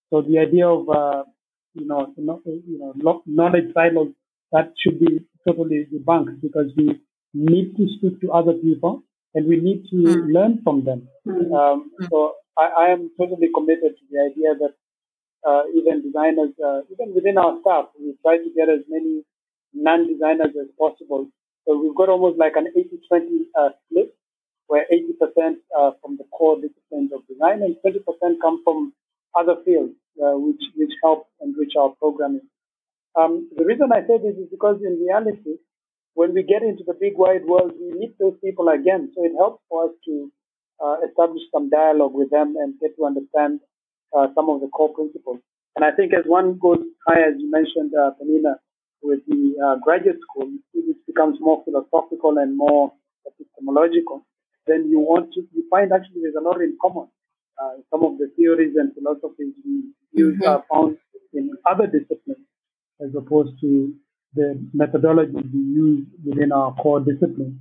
So 0.09 0.21
the 0.21 0.39
idea 0.39 0.67
of, 0.67 0.89
uh, 0.89 1.23
you 1.73 1.87
know, 1.87 2.13
you 2.17 2.79
know, 2.79 3.23
knowledge 3.25 3.73
silos, 3.73 4.13
that 4.51 4.73
should 4.81 4.99
be 4.99 5.25
totally 5.47 5.87
debunked 5.91 6.41
because 6.41 6.71
we 6.77 7.01
need 7.33 7.75
to 7.77 7.87
speak 7.97 8.21
to 8.21 8.31
other 8.31 8.53
people 8.53 9.03
and 9.33 9.47
we 9.47 9.57
need 9.57 9.85
to 9.89 9.95
mm. 9.95 10.33
learn 10.33 10.61
from 10.63 10.85
them. 10.85 11.07
Mm. 11.27 11.51
Um, 11.53 11.91
mm. 11.99 12.09
so 12.09 12.35
I, 12.57 12.67
I, 12.77 12.85
am 12.91 13.11
totally 13.19 13.49
committed 13.53 13.97
to 13.97 14.03
the 14.09 14.31
idea 14.31 14.55
that 14.55 14.73
uh, 15.45 15.63
even 15.75 16.01
designers, 16.01 16.53
uh, 16.63 16.81
even 16.91 17.13
within 17.13 17.37
our 17.37 17.59
staff, 17.61 17.87
we 17.99 18.15
try 18.21 18.37
to 18.37 18.49
get 18.55 18.69
as 18.69 18.81
many 18.87 19.23
non-designers 19.73 20.55
as 20.55 20.67
possible 20.79 21.27
so 21.67 21.77
we've 21.79 21.95
got 21.95 22.09
almost 22.09 22.37
like 22.37 22.53
an 22.55 22.67
80-20 22.77 23.45
uh, 23.57 23.69
split, 23.85 24.15
where 24.67 24.85
80% 24.91 25.55
uh, 25.77 25.91
from 26.01 26.17
the 26.17 26.25
core 26.31 26.57
disciplines 26.59 27.11
of 27.13 27.27
design 27.27 27.61
and 27.63 27.75
20% 27.85 28.01
come 28.41 28.61
from 28.63 28.93
other 29.37 29.55
fields, 29.65 29.93
uh, 30.21 30.33
which 30.37 30.61
which 30.75 30.91
help 31.03 31.27
enrich 31.41 31.73
our 31.79 31.93
programming. 31.99 32.47
Um, 33.15 33.49
the 33.55 33.65
reason 33.65 33.91
I 33.93 34.01
say 34.07 34.17
this 34.17 34.37
is 34.37 34.49
because 34.49 34.81
in 34.83 34.99
reality, 34.99 35.57
when 36.13 36.33
we 36.33 36.43
get 36.43 36.63
into 36.63 36.83
the 36.85 36.93
big 36.99 37.13
wide 37.17 37.45
world, 37.45 37.73
we 37.79 37.97
meet 37.99 38.15
those 38.19 38.35
people 38.43 38.69
again. 38.69 39.11
So 39.15 39.23
it 39.25 39.33
helps 39.37 39.63
for 39.69 39.85
us 39.85 39.91
to 40.05 40.31
uh, 40.83 40.97
establish 41.07 41.43
some 41.53 41.69
dialogue 41.69 42.13
with 42.13 42.29
them 42.31 42.55
and 42.57 42.79
get 42.79 42.95
to 42.97 43.05
understand 43.05 43.59
uh, 44.15 44.27
some 44.35 44.49
of 44.49 44.61
the 44.61 44.67
core 44.67 44.93
principles. 44.93 45.39
And 45.75 45.83
I 45.83 45.91
think 45.91 46.13
as 46.13 46.23
one 46.25 46.57
goes 46.57 46.79
higher, 47.07 47.29
as 47.29 47.35
you 47.37 47.51
mentioned, 47.51 47.91
uh, 47.95 48.11
with 49.01 49.19
the 49.27 49.53
uh, 49.63 49.75
graduate 49.83 50.17
school, 50.21 50.49
it 50.73 50.97
becomes 51.05 51.37
more 51.39 51.63
philosophical 51.63 52.37
and 52.37 52.57
more 52.57 52.91
epistemological, 53.27 54.25
then 54.67 54.87
you 54.89 54.99
want 54.99 55.33
to, 55.33 55.41
you 55.53 55.63
find 55.69 55.91
actually 55.91 56.21
there's 56.21 56.35
a 56.35 56.41
lot 56.41 56.61
in 56.61 56.77
common. 56.81 57.07
Uh, 57.61 57.79
some 57.89 58.03
of 58.03 58.17
the 58.17 58.31
theories 58.35 58.73
and 58.75 58.93
philosophies 58.93 59.53
we 59.65 59.83
use 60.11 60.37
mm-hmm. 60.39 60.49
are 60.49 60.63
found 60.71 60.97
in 61.33 61.51
other 61.69 61.87
disciplines 61.87 62.45
as 63.01 63.09
opposed 63.15 63.59
to 63.61 63.93
the 64.33 64.59
methodology 64.73 65.35
we 65.53 65.59
use 65.59 66.05
within 66.25 66.51
our 66.51 66.73
core 66.75 66.99
discipline. 66.99 67.59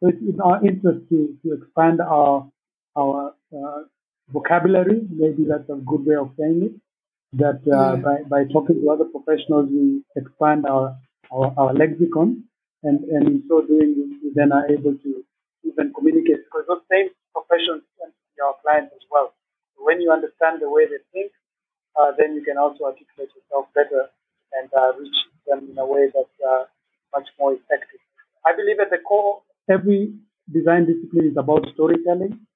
So 0.00 0.08
it's 0.08 0.20
in 0.20 0.40
our 0.40 0.64
interest 0.66 1.08
to, 1.10 1.36
to 1.42 1.54
expand 1.54 2.00
our, 2.00 2.50
our 2.96 3.34
uh, 3.52 3.82
vocabulary. 4.28 5.06
Maybe 5.10 5.44
that's 5.48 5.68
a 5.70 5.76
good 5.76 6.04
way 6.04 6.16
of 6.16 6.30
saying 6.38 6.62
it 6.64 6.80
that 7.38 7.60
uh, 7.66 7.96
mm. 7.96 8.02
by, 8.02 8.22
by 8.28 8.52
talking 8.52 8.80
to 8.80 8.90
other 8.90 9.04
professionals, 9.04 9.68
we 9.70 10.02
expand 10.16 10.66
our, 10.66 10.96
our, 11.30 11.54
our 11.56 11.74
lexicon. 11.74 12.44
And, 12.82 13.04
and 13.04 13.26
in 13.26 13.42
so 13.48 13.62
doing, 13.62 14.18
we 14.22 14.30
then 14.34 14.52
are 14.52 14.70
able 14.70 14.94
to 14.94 15.24
even 15.66 15.92
communicate 15.92 16.46
because 16.46 16.64
those 16.70 16.84
same 16.90 17.10
professions 17.34 17.82
be 18.36 18.42
our 18.44 18.54
clients 18.62 18.92
as 18.94 19.04
well. 19.10 19.32
So 19.74 19.84
when 19.84 20.00
you 20.00 20.12
understand 20.12 20.60
the 20.60 20.70
way 20.70 20.84
they 20.86 21.00
think, 21.12 21.32
uh, 21.96 22.12
then 22.18 22.36
you 22.36 22.44
can 22.44 22.58
also 22.58 22.84
articulate 22.84 23.32
yourself 23.32 23.66
better 23.74 24.12
and 24.52 24.68
uh, 24.76 24.92
reach 25.00 25.16
them 25.48 25.68
in 25.72 25.76
a 25.78 25.86
way 25.86 26.12
that's 26.12 26.38
uh, 26.44 26.64
much 27.14 27.28
more 27.40 27.52
effective. 27.56 28.00
I 28.44 28.54
believe 28.54 28.78
at 28.78 28.90
the 28.90 28.98
core, 28.98 29.42
every 29.68 30.14
design 30.52 30.86
discipline 30.86 31.32
is 31.32 31.36
about 31.36 31.66
storytelling. 31.74 32.46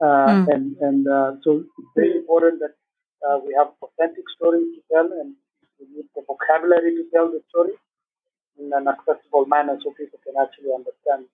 Uh, 0.00 0.46
mm. 0.46 0.54
And, 0.54 0.76
and 0.80 1.02
uh, 1.08 1.32
so 1.42 1.66
it's 1.66 1.92
very 1.94 2.14
important 2.16 2.62
that 2.62 2.74
uh, 3.26 3.38
we 3.42 3.54
have 3.58 3.74
authentic 3.82 4.24
stories 4.38 4.66
to 4.78 4.80
tell, 4.90 5.10
and 5.10 5.34
we 5.78 5.86
need 5.90 6.06
the 6.14 6.22
vocabulary 6.22 6.94
to 6.94 7.04
tell 7.12 7.26
the 7.26 7.42
story 7.50 7.74
in 8.58 8.70
an 8.72 8.86
accessible 8.86 9.46
manner 9.46 9.78
so 9.82 9.90
people 9.98 10.18
can 10.22 10.34
actually 10.38 10.70
understand. 10.70 11.26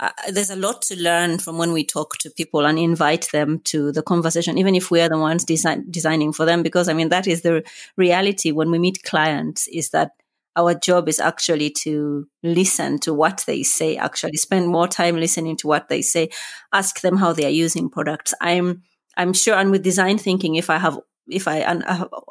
Uh, 0.00 0.10
there's 0.30 0.50
a 0.50 0.56
lot 0.56 0.80
to 0.82 0.96
learn 0.96 1.38
from 1.38 1.58
when 1.58 1.72
we 1.72 1.84
talk 1.84 2.16
to 2.18 2.30
people 2.30 2.64
and 2.64 2.78
invite 2.78 3.28
them 3.32 3.58
to 3.64 3.90
the 3.90 4.02
conversation, 4.02 4.56
even 4.56 4.76
if 4.76 4.90
we 4.92 5.00
are 5.00 5.08
the 5.08 5.18
ones 5.18 5.44
design, 5.44 5.84
designing 5.90 6.32
for 6.32 6.44
them. 6.44 6.62
Because 6.62 6.88
I 6.88 6.92
mean, 6.92 7.08
that 7.08 7.26
is 7.26 7.42
the 7.42 7.64
reality 7.96 8.52
when 8.52 8.70
we 8.70 8.78
meet 8.78 9.02
clients 9.02 9.66
is 9.68 9.90
that 9.90 10.12
our 10.54 10.74
job 10.74 11.08
is 11.08 11.18
actually 11.20 11.70
to 11.70 12.26
listen 12.42 12.98
to 13.00 13.12
what 13.14 13.44
they 13.46 13.62
say, 13.62 13.96
actually 13.96 14.36
spend 14.36 14.68
more 14.68 14.88
time 14.88 15.16
listening 15.16 15.56
to 15.56 15.66
what 15.66 15.88
they 15.88 16.02
say, 16.02 16.28
ask 16.72 17.00
them 17.00 17.16
how 17.16 17.32
they 17.32 17.44
are 17.46 17.48
using 17.50 17.88
products. 17.90 18.34
I'm 18.40 18.82
I'm 19.16 19.32
sure, 19.32 19.56
and 19.56 19.72
with 19.72 19.82
design 19.82 20.18
thinking, 20.18 20.54
if 20.54 20.70
I 20.70 20.78
have 20.78 20.98
if 21.28 21.48
I 21.48 21.56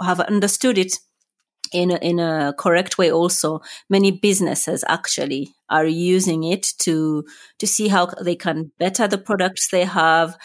have 0.01 0.19
understood 0.21 0.77
it 0.77 0.99
in 1.71 1.91
a, 1.91 1.97
in 1.97 2.19
a 2.19 2.53
correct 2.58 2.97
way, 2.97 3.12
also 3.12 3.62
many 3.89 4.12
businesses 4.12 4.84
actually 4.88 5.53
are 5.69 5.86
using 5.86 6.43
it 6.43 6.73
to 6.80 7.25
to 7.60 7.67
see 7.67 7.88
how 7.88 8.08
they 8.21 8.36
can 8.36 8.71
better 8.80 9.08
the 9.08 9.17
products 9.17 9.69
they 9.69 9.86
have, 9.86 10.38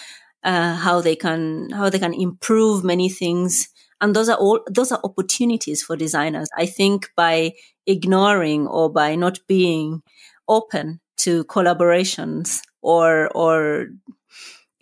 uh, 0.45 0.75
how 0.75 1.01
they 1.01 1.17
can 1.17 1.71
how 1.71 1.89
they 1.89 1.99
can 1.99 2.15
improve 2.15 2.85
many 2.85 3.09
things, 3.09 3.69
and 4.01 4.15
those 4.15 4.29
are 4.29 4.39
all 4.39 4.61
those 4.71 4.93
are 4.93 5.01
opportunities 5.05 5.83
for 5.83 5.97
designers. 5.97 6.49
I 6.57 6.67
think 6.67 7.11
by 7.17 7.53
ignoring 7.87 8.67
or 8.67 8.93
by 8.93 9.17
not 9.17 9.39
being 9.47 10.03
open 10.49 11.01
to 11.19 11.45
collaborations 11.45 12.61
or 12.83 13.29
or 13.35 13.87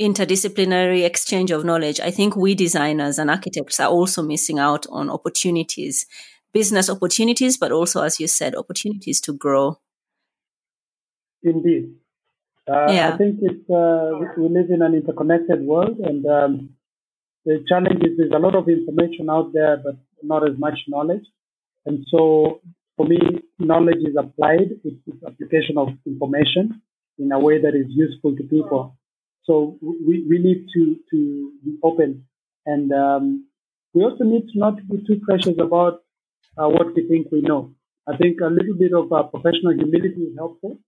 interdisciplinary 0.00 1.04
exchange 1.04 1.50
of 1.50 1.64
knowledge. 1.64 2.00
I 2.00 2.10
think 2.10 2.34
we 2.34 2.54
designers 2.54 3.18
and 3.18 3.30
architects 3.30 3.78
are 3.80 3.90
also 3.90 4.22
missing 4.22 4.58
out 4.58 4.86
on 4.88 5.10
opportunities, 5.10 6.06
business 6.52 6.90
opportunities, 6.90 7.56
but 7.56 7.72
also, 7.72 8.02
as 8.02 8.20
you 8.20 8.28
said, 8.28 8.54
opportunities 8.54 9.20
to 9.22 9.32
grow. 9.32 9.78
Indeed. 11.42 11.94
Uh, 12.68 12.92
yeah. 12.92 13.14
I 13.14 13.16
think 13.16 13.38
it's, 13.42 13.70
uh, 13.70 14.10
we 14.36 14.48
live 14.48 14.70
in 14.70 14.82
an 14.82 14.94
interconnected 14.94 15.62
world, 15.62 15.98
and 15.98 16.24
um, 16.26 16.70
the 17.44 17.64
challenge 17.68 18.02
is 18.04 18.16
there's 18.16 18.32
a 18.32 18.38
lot 18.38 18.54
of 18.54 18.68
information 18.68 19.30
out 19.30 19.52
there, 19.52 19.76
but 19.76 19.96
not 20.22 20.48
as 20.48 20.58
much 20.58 20.78
knowledge. 20.86 21.24
And 21.86 22.04
so, 22.10 22.60
for 22.96 23.06
me, 23.06 23.18
knowledge 23.58 24.02
is 24.04 24.14
applied, 24.16 24.70
it's 24.84 25.24
application 25.26 25.78
of 25.78 25.88
information 26.06 26.82
in 27.18 27.32
a 27.32 27.38
way 27.38 27.60
that 27.60 27.74
is 27.74 27.86
useful 27.88 28.36
to 28.36 28.42
people. 28.44 28.96
So 29.44 29.78
we, 29.80 30.24
we 30.28 30.38
need 30.38 30.66
to, 30.74 30.96
to 31.10 31.52
be 31.64 31.78
open. 31.82 32.26
And 32.66 32.92
um, 32.92 33.46
we 33.94 34.02
also 34.02 34.24
need 34.24 34.48
to 34.52 34.58
not 34.58 34.76
be 34.88 35.04
too 35.06 35.20
precious 35.20 35.58
about 35.58 36.02
uh, 36.58 36.68
what 36.68 36.94
we 36.94 37.06
think 37.08 37.28
we 37.30 37.40
know. 37.40 37.74
I 38.08 38.16
think 38.16 38.40
a 38.40 38.46
little 38.46 38.74
bit 38.74 38.92
of 38.92 39.12
uh, 39.12 39.22
professional 39.24 39.74
humility 39.74 40.22
is 40.22 40.36
helpful. 40.36 40.78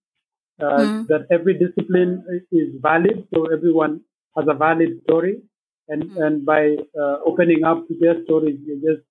Uh, 0.60 0.78
mm. 0.78 1.06
That 1.08 1.26
every 1.30 1.58
discipline 1.58 2.24
is 2.52 2.68
valid, 2.80 3.26
so 3.34 3.46
everyone 3.46 4.02
has 4.36 4.46
a 4.48 4.54
valid 4.54 5.00
story, 5.04 5.42
and 5.88 6.04
mm. 6.04 6.26
and 6.26 6.44
by 6.44 6.76
uh, 7.00 7.16
opening 7.24 7.64
up 7.64 7.88
to 7.88 7.94
their 7.98 8.22
stories, 8.24 8.58
you're 8.64 8.94
just 8.94 9.04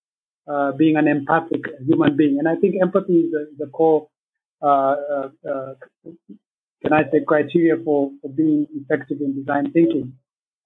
uh, 0.47 0.71
being 0.73 0.97
an 0.97 1.07
empathic 1.07 1.63
human 1.85 2.15
being. 2.15 2.37
And 2.39 2.47
I 2.47 2.55
think 2.55 2.75
empathy 2.81 3.21
is 3.21 3.31
the, 3.31 3.65
the 3.65 3.67
core 3.67 4.07
uh, 4.61 4.95
can 6.81 6.93
I 6.93 7.03
say, 7.11 7.23
criteria 7.25 7.75
for, 7.83 8.11
for 8.21 8.29
being 8.29 8.67
effective 8.75 9.19
in 9.21 9.35
design 9.35 9.71
thinking. 9.71 10.13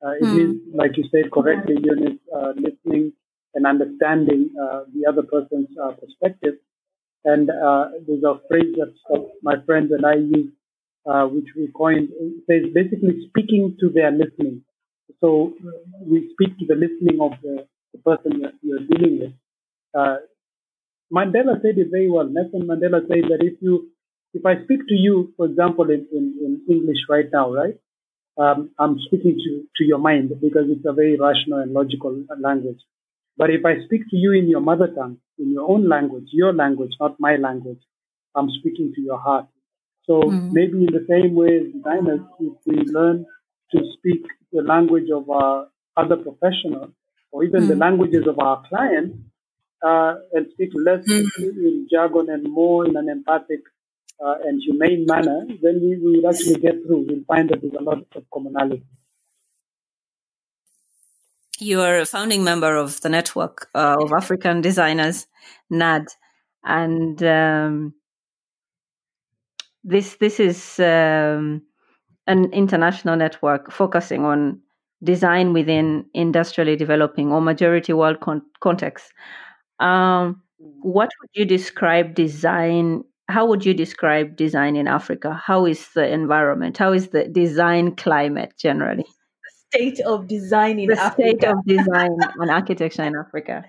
Uh, 0.05 0.11
it 0.11 0.23
mm. 0.23 0.35
means, 0.35 0.61
like 0.73 0.97
you 0.97 1.03
said 1.11 1.31
correctly, 1.31 1.77
Eunice, 1.81 2.19
uh, 2.35 2.53
listening 2.55 3.13
and 3.55 3.65
understanding 3.65 4.49
uh, 4.61 4.81
the 4.93 5.09
other 5.09 5.23
person's 5.23 5.69
uh, 5.81 5.91
perspective. 5.91 6.55
And 7.23 7.49
uh, 7.49 7.89
there's 8.07 8.23
a 8.23 8.39
phrase 8.47 8.75
that 8.77 8.93
my 9.41 9.55
friends 9.65 9.91
and 9.91 10.05
I 10.05 10.15
use, 10.15 10.51
uh, 11.07 11.25
which 11.25 11.47
we 11.55 11.69
coined, 11.75 12.09
it 12.19 12.43
says 12.49 12.71
basically 12.73 13.27
speaking 13.29 13.77
to 13.79 13.89
their 13.89 14.11
listening. 14.11 14.61
So 15.23 15.53
we 16.05 16.29
speak 16.33 16.59
to 16.59 16.65
the 16.67 16.75
listening 16.75 17.19
of 17.21 17.31
the, 17.41 17.65
the 17.93 17.99
person 17.99 18.41
you're, 18.41 18.51
you're, 18.61 18.87
dealing 18.87 19.19
with. 19.19 19.33
Mandela 21.11 21.61
said 21.61 21.77
it 21.77 21.87
very 21.89 22.09
well. 22.09 22.27
Nelson 22.27 22.67
Mandela 22.67 23.01
said 23.07 23.23
that 23.29 23.39
if 23.41 23.61
you 23.61 23.89
if 24.35 24.45
I 24.45 24.61
speak 24.65 24.81
to 24.89 24.93
you, 24.93 25.33
for 25.37 25.45
example, 25.45 25.89
in, 25.89 26.05
in, 26.11 26.35
in 26.43 26.61
English 26.69 26.97
right 27.07 27.25
now, 27.31 27.53
right? 27.53 27.75
Um, 28.37 28.71
I'm 28.77 28.99
speaking 28.99 29.37
to, 29.37 29.63
to 29.77 29.83
your 29.85 29.97
mind 29.97 30.29
because 30.41 30.65
it's 30.67 30.85
a 30.85 30.91
very 30.91 31.17
rational 31.17 31.59
and 31.59 31.71
logical 31.71 32.21
language. 32.37 32.81
But 33.37 33.49
if 33.49 33.65
I 33.65 33.83
speak 33.85 34.03
to 34.09 34.15
you 34.15 34.31
in 34.31 34.47
your 34.47 34.61
mother 34.61 34.87
tongue, 34.87 35.17
in 35.37 35.51
your 35.51 35.69
own 35.69 35.87
language, 35.89 36.27
your 36.31 36.53
language, 36.53 36.91
not 36.99 37.19
my 37.19 37.35
language, 37.35 37.81
I'm 38.35 38.49
speaking 38.59 38.93
to 38.95 39.01
your 39.01 39.19
heart. 39.19 39.47
So 40.05 40.21
mm-hmm. 40.21 40.53
maybe 40.53 40.85
in 40.85 40.93
the 40.93 41.05
same 41.09 41.35
way 41.35 41.57
as 41.57 41.73
designers, 41.73 42.21
if 42.39 42.53
we 42.65 42.77
learn 42.91 43.25
to 43.73 43.81
speak 43.97 44.25
the 44.51 44.61
language 44.61 45.09
of 45.13 45.29
our 45.29 45.67
other 45.97 46.17
professionals 46.17 46.91
or 47.31 47.43
even 47.43 47.61
mm-hmm. 47.61 47.69
the 47.69 47.75
languages 47.75 48.27
of 48.27 48.39
our 48.39 48.63
clients 48.69 49.17
uh, 49.85 50.15
and 50.33 50.47
speak 50.53 50.69
less 50.75 51.05
mm-hmm. 51.05 51.43
in 51.43 51.87
jargon 51.91 52.29
and 52.29 52.43
more 52.49 52.85
in 52.85 52.95
an 52.95 53.09
empathic 53.09 53.61
uh, 54.23 54.35
and 54.45 54.61
humane 54.63 55.05
manner, 55.07 55.45
then 55.61 55.81
we 55.81 55.97
will 55.99 56.29
actually 56.29 56.59
get 56.59 56.75
through. 56.85 57.05
We'll 57.07 57.25
find 57.27 57.49
that 57.49 57.61
there's 57.61 57.73
a 57.73 57.83
lot 57.83 58.05
of 58.15 58.23
commonality. 58.33 58.85
You 61.59 61.81
are 61.81 61.99
a 61.99 62.05
founding 62.05 62.43
member 62.43 62.75
of 62.75 62.99
the 63.01 63.09
network 63.09 63.69
uh, 63.73 63.95
of 64.01 64.11
African 64.11 64.59
designers, 64.59 65.25
NAD, 65.69 66.07
and 66.65 67.23
um, 67.23 67.93
this 69.83 70.17
this 70.17 70.39
is 70.39 70.79
um, 70.79 71.61
an 72.27 72.51
international 72.51 73.15
network 73.15 73.71
focusing 73.71 74.25
on 74.25 74.59
design 75.01 75.53
within 75.53 76.05
industrially 76.13 76.75
developing 76.75 77.31
or 77.31 77.39
majority 77.39 77.93
world 77.93 78.19
con- 78.19 78.41
contexts. 78.59 79.11
Um, 79.79 80.41
what 80.57 81.09
would 81.21 81.29
you 81.35 81.45
describe 81.45 82.15
design 82.15 83.03
how 83.27 83.45
would 83.45 83.65
you 83.65 83.73
describe 83.73 84.35
design 84.35 84.75
in 84.75 84.87
Africa? 84.87 85.33
How 85.33 85.65
is 85.65 85.87
the 85.93 86.07
environment? 86.07 86.77
How 86.77 86.91
is 86.91 87.09
the 87.09 87.27
design 87.27 87.95
climate 87.95 88.53
generally? 88.57 89.05
The 89.71 89.78
state 89.78 89.99
of 90.01 90.28
design 90.28 90.80
in 90.80 90.89
the 90.89 90.99
Africa. 90.99 91.30
state 91.30 91.43
of 91.43 91.65
design 91.65 92.17
and 92.39 92.51
architecture 92.51 93.04
in 93.04 93.15
Africa. 93.15 93.65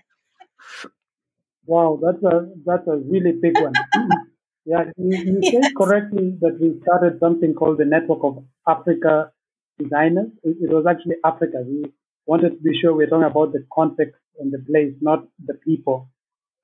Wow, 1.66 1.98
that's 2.02 2.22
a 2.22 2.48
that's 2.64 2.86
a 2.86 2.96
really 2.96 3.32
big 3.32 3.58
one. 3.60 3.72
yeah, 4.64 4.84
you, 4.96 5.16
you 5.16 5.38
yes. 5.42 5.64
said 5.64 5.72
correctly 5.76 6.36
that 6.40 6.58
we 6.60 6.80
started 6.82 7.18
something 7.18 7.54
called 7.54 7.78
the 7.78 7.84
Network 7.84 8.20
of 8.22 8.44
Afrika 8.68 9.30
Designers. 9.78 10.30
It, 10.44 10.56
it 10.62 10.70
was 10.70 10.86
actually 10.88 11.16
Africa. 11.24 11.64
We 11.66 11.92
wanted 12.26 12.50
to 12.50 12.62
be 12.62 12.78
sure 12.80 12.94
we're 12.94 13.08
talking 13.08 13.24
about 13.30 13.52
the 13.52 13.66
context 13.72 14.20
and 14.38 14.52
the 14.52 14.58
place, 14.58 14.94
not 15.00 15.26
the 15.44 15.54
people. 15.54 16.08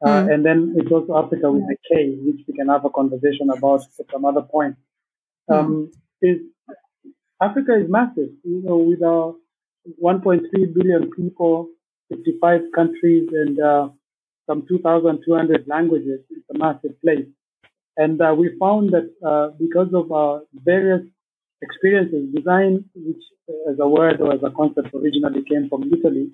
Uh, 0.05 0.25
mm. 0.25 0.35
And 0.35 0.45
then 0.45 0.75
it's 0.77 0.90
also 0.90 1.16
Africa 1.16 1.51
with 1.51 1.62
a 1.62 1.77
K, 1.88 2.16
which 2.18 2.40
we 2.47 2.55
can 2.55 2.68
have 2.68 2.85
a 2.85 2.90
conversation 2.90 3.51
about 3.51 3.83
at 3.99 4.07
some 4.11 4.25
other 4.25 4.42
point. 4.42 4.77
Hmm. 5.49 5.55
Um, 5.55 5.90
mm. 5.90 5.97
Is 6.25 6.38
Africa 7.42 7.72
is 7.76 7.90
massive, 7.90 8.31
you 8.44 8.62
know, 8.64 8.76
with 8.76 9.02
our 9.02 9.35
1.3 10.00 10.74
billion 10.74 11.11
people, 11.11 11.68
55 12.09 12.61
countries, 12.72 13.28
and 13.33 13.59
uh, 13.61 13.88
some 14.48 14.64
2,200 14.68 15.66
languages. 15.66 16.20
It's 16.31 16.46
a 16.55 16.59
massive 16.59 17.00
place. 17.00 17.26
And 17.96 18.22
uh, 18.22 18.35
we 18.38 18.57
found 18.61 18.90
that 18.90 19.11
uh, 19.26 19.57
because 19.59 19.88
of 19.92 20.12
our 20.12 20.42
various 20.55 21.02
experiences, 21.62 22.33
design, 22.33 22.85
which 22.94 23.22
as 23.68 23.76
a 23.81 23.88
word 23.88 24.20
or 24.20 24.33
as 24.33 24.42
a 24.44 24.50
concept 24.50 24.94
originally 24.94 25.42
came 25.42 25.68
from 25.68 25.90
Italy, 25.92 26.31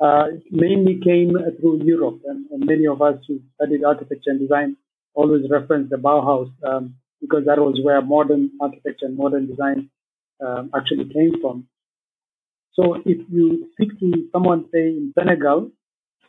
uh, 0.00 0.26
mainly 0.50 0.98
came 1.00 1.30
through 1.60 1.84
Europe. 1.84 2.20
And, 2.26 2.46
and, 2.50 2.66
many 2.66 2.86
of 2.88 3.00
us 3.00 3.16
who 3.28 3.40
studied 3.54 3.84
architecture 3.84 4.30
and 4.30 4.40
design 4.40 4.76
always 5.14 5.48
reference 5.48 5.88
the 5.90 5.96
Bauhaus 5.96 6.50
um, 6.66 6.96
because 7.20 7.44
that 7.46 7.58
was 7.58 7.78
where 7.82 8.02
modern 8.02 8.50
architecture 8.60 9.06
and 9.06 9.16
modern 9.16 9.46
design 9.46 9.88
um, 10.44 10.70
actually 10.74 11.04
came 11.12 11.40
from. 11.40 11.66
So 12.74 12.94
if 13.04 13.18
you 13.30 13.68
speak 13.72 13.98
to 14.00 14.28
someone, 14.32 14.66
say 14.72 14.88
in 14.88 15.12
Senegal, 15.18 15.70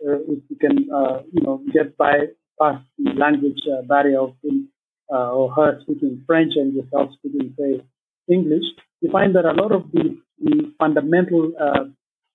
uh, 0.05 0.19
if 0.27 0.39
you 0.49 0.57
can, 0.59 0.89
uh, 0.93 1.21
you 1.31 1.41
know, 1.43 1.61
get 1.71 1.95
by 1.97 2.27
past 2.59 2.83
the 2.97 3.11
language 3.13 3.61
uh, 3.71 3.81
barrier 3.83 4.19
of 4.19 4.35
him 4.43 4.69
uh, 5.11 5.31
or 5.31 5.53
her 5.53 5.79
speaking 5.81 6.23
French 6.27 6.53
and 6.55 6.73
yourself 6.73 7.11
speaking, 7.13 7.53
say, 7.57 7.81
English, 8.27 8.63
you 9.01 9.09
find 9.11 9.35
that 9.35 9.45
a 9.45 9.53
lot 9.53 9.71
of 9.71 9.91
the, 9.91 10.17
the 10.39 10.73
fundamental 10.77 11.53
uh, 11.59 11.85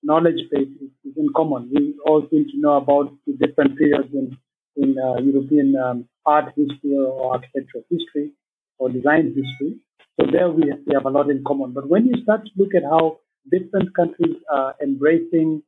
knowledge 0.02 0.40
base 0.50 0.68
is, 0.80 0.90
is, 1.04 1.16
in 1.16 1.28
common. 1.34 1.70
We 1.74 1.94
all 2.06 2.26
seem 2.30 2.46
to 2.46 2.58
know 2.58 2.76
about 2.76 3.14
the 3.26 3.34
different 3.34 3.76
periods 3.76 4.08
in, 4.12 4.36
in 4.76 4.94
European 4.94 5.74
um, 5.76 6.08
art 6.24 6.52
history 6.56 6.96
or 6.96 7.32
architectural 7.32 7.84
history 7.90 8.32
or 8.78 8.90
design 8.90 9.34
history. 9.34 9.80
So 10.18 10.26
there 10.30 10.50
we 10.50 10.68
have, 10.70 10.80
we 10.86 10.94
have 10.94 11.06
a 11.06 11.10
lot 11.10 11.30
in 11.30 11.44
common. 11.46 11.72
But 11.72 11.88
when 11.88 12.06
you 12.06 12.22
start 12.22 12.44
to 12.44 12.50
look 12.56 12.74
at 12.74 12.82
how 12.82 13.20
different 13.50 13.94
countries 13.94 14.36
are 14.50 14.74
embracing 14.82 15.62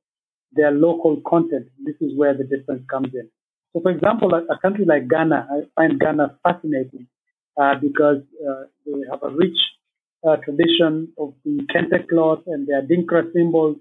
their 0.53 0.71
local 0.73 1.21
content, 1.27 1.69
this 1.85 1.95
is 2.01 2.17
where 2.17 2.35
the 2.35 2.45
difference 2.45 2.85
comes 2.91 3.15
in. 3.15 3.29
So, 3.73 3.81
for 3.81 3.93
example, 3.93 4.35
a, 4.35 4.45
a 4.53 4.59
country 4.59 4.85
like 4.85 5.09
Ghana, 5.09 5.49
I 5.51 5.61
find 5.77 6.01
Ghana 6.01 6.39
fascinating 6.43 7.07
uh, 7.61 7.77
because 7.77 8.23
uh, 8.49 8.65
they 8.85 8.93
have 9.11 9.23
a 9.23 9.31
rich 9.31 9.59
uh, 10.27 10.37
tradition 10.37 11.13
of 11.19 11.35
the 11.45 11.61
kente 11.73 12.09
cloth 12.09 12.43
and 12.47 12.67
their 12.67 12.83
adinkra 12.83 13.33
symbols 13.33 13.77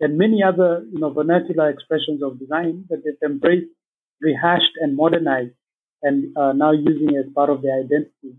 and 0.00 0.16
many 0.16 0.42
other, 0.42 0.84
you 0.92 0.98
know, 0.98 1.10
vernacular 1.10 1.68
expressions 1.70 2.22
of 2.22 2.38
design 2.38 2.84
that 2.88 3.02
they've 3.04 3.30
embraced, 3.30 3.68
rehashed, 4.22 4.72
and 4.80 4.96
modernized, 4.96 5.54
and 6.02 6.36
uh, 6.36 6.52
now 6.52 6.72
using 6.72 7.16
as 7.16 7.26
part 7.34 7.50
of 7.50 7.62
their 7.62 7.78
identity. 7.80 8.36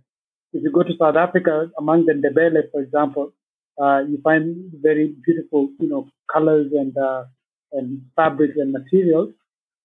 If 0.51 0.63
you 0.63 0.71
go 0.71 0.83
to 0.83 0.93
South 0.97 1.15
Africa, 1.15 1.69
among 1.77 2.05
the 2.05 2.13
Ndebele, 2.13 2.71
for 2.71 2.81
example, 2.81 3.33
uh, 3.81 4.01
you 4.07 4.19
find 4.23 4.71
very 4.81 5.15
beautiful, 5.23 5.69
you 5.79 5.87
know, 5.87 6.07
colors 6.31 6.71
and 6.73 6.97
uh, 6.97 7.25
and 7.71 8.01
fabrics 8.15 8.55
and 8.57 8.71
materials. 8.71 9.29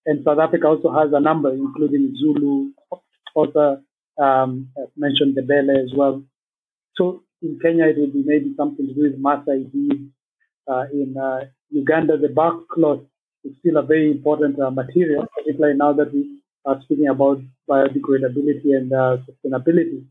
And 0.06 0.24
South 0.24 0.38
Africa 0.38 0.66
also 0.66 0.92
has 0.92 1.12
a 1.12 1.20
number, 1.20 1.52
including 1.52 2.14
Zulu, 2.18 2.70
also 3.34 3.80
um, 4.18 4.68
mentioned 4.96 5.36
Ndebele 5.36 5.84
as 5.84 5.92
well. 5.94 6.22
So 6.96 7.22
in 7.42 7.58
Kenya, 7.60 7.86
it 7.86 7.98
would 7.98 8.12
be 8.12 8.22
maybe 8.24 8.54
something 8.56 8.86
to 8.86 8.94
do 8.94 9.02
with 9.02 9.22
Maasai 9.22 9.70
beads. 9.72 10.10
Uh, 10.66 10.84
in 10.92 11.14
uh, 11.18 11.40
Uganda, 11.70 12.16
the 12.16 12.30
bark 12.30 12.68
cloth 12.68 13.02
is 13.44 13.52
still 13.60 13.76
a 13.76 13.82
very 13.82 14.10
important 14.10 14.58
uh, 14.58 14.70
material, 14.70 15.26
particularly 15.36 15.76
now 15.76 15.92
that 15.92 16.12
we 16.12 16.38
are 16.64 16.80
speaking 16.82 17.08
about 17.08 17.38
biodegradability 17.68 18.74
and 18.74 18.90
uh, 18.92 19.18
sustainability. 19.28 20.04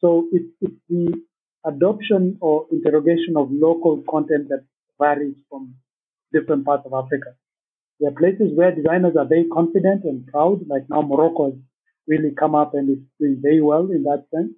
So 0.00 0.28
it's, 0.32 0.52
it's 0.60 0.80
the 0.88 1.22
adoption 1.64 2.38
or 2.40 2.66
interrogation 2.70 3.36
of 3.36 3.48
local 3.50 4.02
content 4.08 4.48
that 4.48 4.64
varies 5.00 5.36
from 5.48 5.74
different 6.32 6.64
parts 6.64 6.84
of 6.86 6.92
Africa. 6.92 7.34
There 7.98 8.10
are 8.10 8.14
places 8.14 8.52
where 8.54 8.74
designers 8.74 9.16
are 9.16 9.26
very 9.26 9.46
confident 9.52 10.04
and 10.04 10.26
proud, 10.26 10.60
like 10.68 10.84
now 10.90 11.02
Morocco 11.02 11.50
has 11.50 11.60
really 12.06 12.32
come 12.38 12.54
up 12.54 12.74
and 12.74 12.90
is 12.90 13.02
doing 13.18 13.38
very 13.42 13.62
well 13.62 13.90
in 13.90 14.02
that 14.04 14.26
sense. 14.34 14.52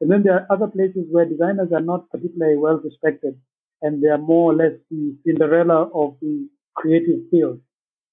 And 0.00 0.10
then 0.10 0.22
there 0.22 0.34
are 0.34 0.46
other 0.50 0.66
places 0.66 1.06
where 1.10 1.24
designers 1.24 1.72
are 1.72 1.80
not 1.80 2.10
particularly 2.10 2.56
well 2.58 2.80
respected 2.84 3.40
and 3.80 4.02
they 4.02 4.08
are 4.08 4.18
more 4.18 4.52
or 4.52 4.56
less 4.56 4.72
the 4.90 5.16
Cinderella 5.24 5.88
of 5.94 6.16
the 6.20 6.48
creative 6.74 7.20
field. 7.30 7.60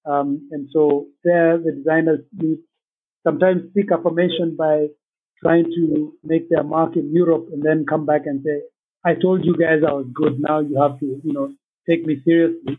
Um, 0.04 0.48
and 0.50 0.68
so 0.72 1.06
there 1.22 1.58
the 1.58 1.72
designers 1.72 2.20
need 2.32 2.58
sometimes 3.24 3.62
seek 3.74 3.92
affirmation 3.92 4.56
by 4.56 4.88
trying 5.42 5.64
to 5.64 6.14
make 6.22 6.48
their 6.48 6.62
mark 6.62 6.96
in 6.96 7.12
Europe 7.12 7.48
and 7.52 7.62
then 7.62 7.84
come 7.88 8.06
back 8.06 8.22
and 8.26 8.42
say, 8.44 8.62
I 9.04 9.14
told 9.14 9.44
you 9.44 9.56
guys 9.56 9.82
I 9.86 9.92
was 9.92 10.06
good. 10.14 10.38
Now 10.38 10.60
you 10.60 10.80
have 10.80 10.98
to, 11.00 11.06
you 11.06 11.32
know, 11.32 11.52
take 11.88 12.06
me 12.06 12.22
seriously. 12.24 12.78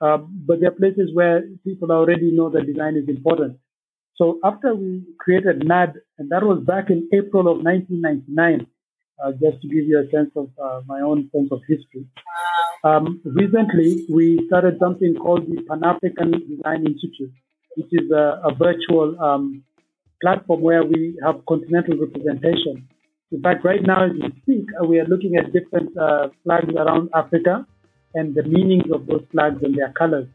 Um, 0.00 0.42
but 0.46 0.60
there 0.60 0.68
are 0.68 0.74
places 0.74 1.10
where 1.14 1.42
people 1.64 1.90
already 1.90 2.30
know 2.30 2.50
that 2.50 2.66
design 2.66 2.96
is 2.96 3.08
important. 3.08 3.58
So 4.16 4.38
after 4.44 4.74
we 4.74 5.04
created 5.18 5.66
NAD, 5.66 5.94
and 6.18 6.30
that 6.30 6.42
was 6.44 6.60
back 6.60 6.90
in 6.90 7.08
April 7.12 7.48
of 7.48 7.64
1999, 7.64 8.66
uh, 9.24 9.32
just 9.32 9.62
to 9.62 9.68
give 9.68 9.86
you 9.86 9.98
a 9.98 10.10
sense 10.10 10.30
of 10.36 10.50
uh, 10.62 10.82
my 10.86 11.00
own 11.00 11.30
sense 11.34 11.48
of 11.50 11.60
history. 11.66 12.06
Um, 12.84 13.20
recently, 13.24 14.04
we 14.10 14.44
started 14.46 14.78
something 14.78 15.14
called 15.14 15.46
the 15.46 15.62
Pan 15.62 15.82
African 15.84 16.32
Design 16.32 16.86
Institute, 16.86 17.32
which 17.76 17.88
is 17.92 18.10
a, 18.10 18.40
a 18.44 18.54
virtual 18.54 19.18
um, 19.20 19.64
platform 20.24 20.60
where 20.62 20.84
we 20.84 21.00
have 21.24 21.36
continental 21.46 21.96
representation. 21.98 22.88
In 23.30 23.42
fact, 23.42 23.60
right 23.62 23.82
now 23.82 24.06
as 24.06 24.12
we 24.12 24.28
speak, 24.42 24.66
uh, 24.80 24.86
we 24.86 24.98
are 24.98 25.08
looking 25.12 25.36
at 25.36 25.52
different 25.52 25.90
uh, 25.98 26.28
flags 26.42 26.72
around 26.82 27.10
Africa 27.14 27.66
and 28.14 28.34
the 28.34 28.44
meanings 28.44 28.88
of 28.96 29.06
those 29.06 29.24
flags 29.32 29.60
and 29.62 29.76
their 29.76 29.92
colors. 29.92 30.28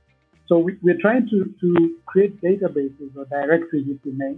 So 0.47 0.59
we, 0.59 0.73
are 0.91 1.01
trying 1.01 1.27
to, 1.33 1.37
to 1.61 1.95
create 2.05 2.39
databases 2.41 3.09
or 3.17 3.25
directories, 3.25 3.87
if 3.89 3.99
you 4.03 4.13
may, 4.23 4.35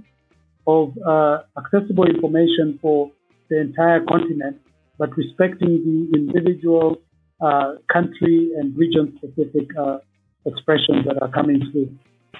of 0.68 0.97
uh, 1.06 1.39
accessible 1.58 2.06
information 2.06 2.80
for 2.82 3.12
the 3.49 3.60
entire 3.60 4.02
continent, 4.06 4.58
but 4.97 5.10
respecting 5.18 5.74
the 5.88 6.18
individual 6.18 7.02
uh, 7.41 7.74
country 7.91 8.52
and 8.58 8.78
region 8.78 9.18
specific 9.18 9.68
uh, 9.78 9.97
expressions 10.45 11.04
that 11.08 11.18
are 11.22 11.32
coming 11.32 11.60
through. 11.72 11.89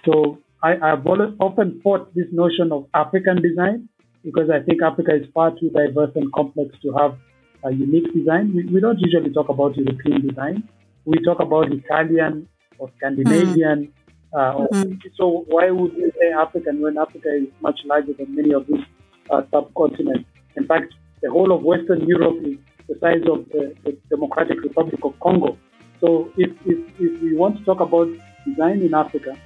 So 0.05 0.38
I, 0.64 0.89
have 0.89 1.05
often 1.07 1.82
fought 1.84 2.14
this 2.14 2.28
notion 2.32 2.72
of 2.72 2.88
African 2.93 3.41
design 3.41 3.89
because 4.24 4.49
I 4.49 4.59
think 4.59 4.82
Africa 4.84 5.16
is 5.16 5.26
far 5.34 5.51
too 5.51 5.72
diverse 5.72 6.12
and 6.16 6.32
complex 6.34 6.76
to 6.84 6.93
have 6.93 7.18
a 7.64 7.72
unique 7.72 8.14
design. 8.14 8.53
We, 8.55 8.66
we 8.66 8.80
don't 8.80 8.99
usually 8.99 9.32
talk 9.34 9.49
about 9.49 9.76
European 9.76 10.28
design. 10.28 10.70
We 11.05 11.18
talk 11.24 11.39
about 11.39 11.72
Italian, 11.72 12.47
or 12.82 12.91
Scandinavian. 12.97 13.88
Mm. 13.88 13.91
Uh, 14.34 14.68
mm-hmm. 14.68 14.93
So 15.16 15.45
why 15.47 15.70
would 15.72 15.93
we 15.95 16.12
say 16.20 16.32
African 16.32 16.82
when 16.82 16.97
Africa 16.97 17.30
is 17.36 17.47
much 17.62 17.80
larger 17.86 18.14
than 18.14 18.36
many 18.36 18.53
of 18.53 18.68
these 18.68 18.86
uh, 19.30 19.41
subcontinents? 19.53 20.26
In 20.57 20.68
fact, 20.68 20.93
the 21.22 21.30
whole 21.30 21.51
of 21.51 21.64
Western 21.64 22.07
Europe 22.07 22.38
is 22.43 22.57
the 22.88 22.95
size 22.99 23.24
of 23.30 23.47
the, 23.49 23.76
the 23.84 23.97
Democratic 24.09 24.62
Republic 24.62 24.99
of 25.03 25.20
Congo. 25.20 25.57
So 25.99 26.32
if, 26.38 26.49
if, 26.66 26.80
if 26.99 27.22
we 27.22 27.36
want 27.36 27.59
to 27.59 27.64
talk 27.64 27.80
about 27.80 28.07
design 28.45 28.82
in 28.82 28.93
Africa, 28.93 29.38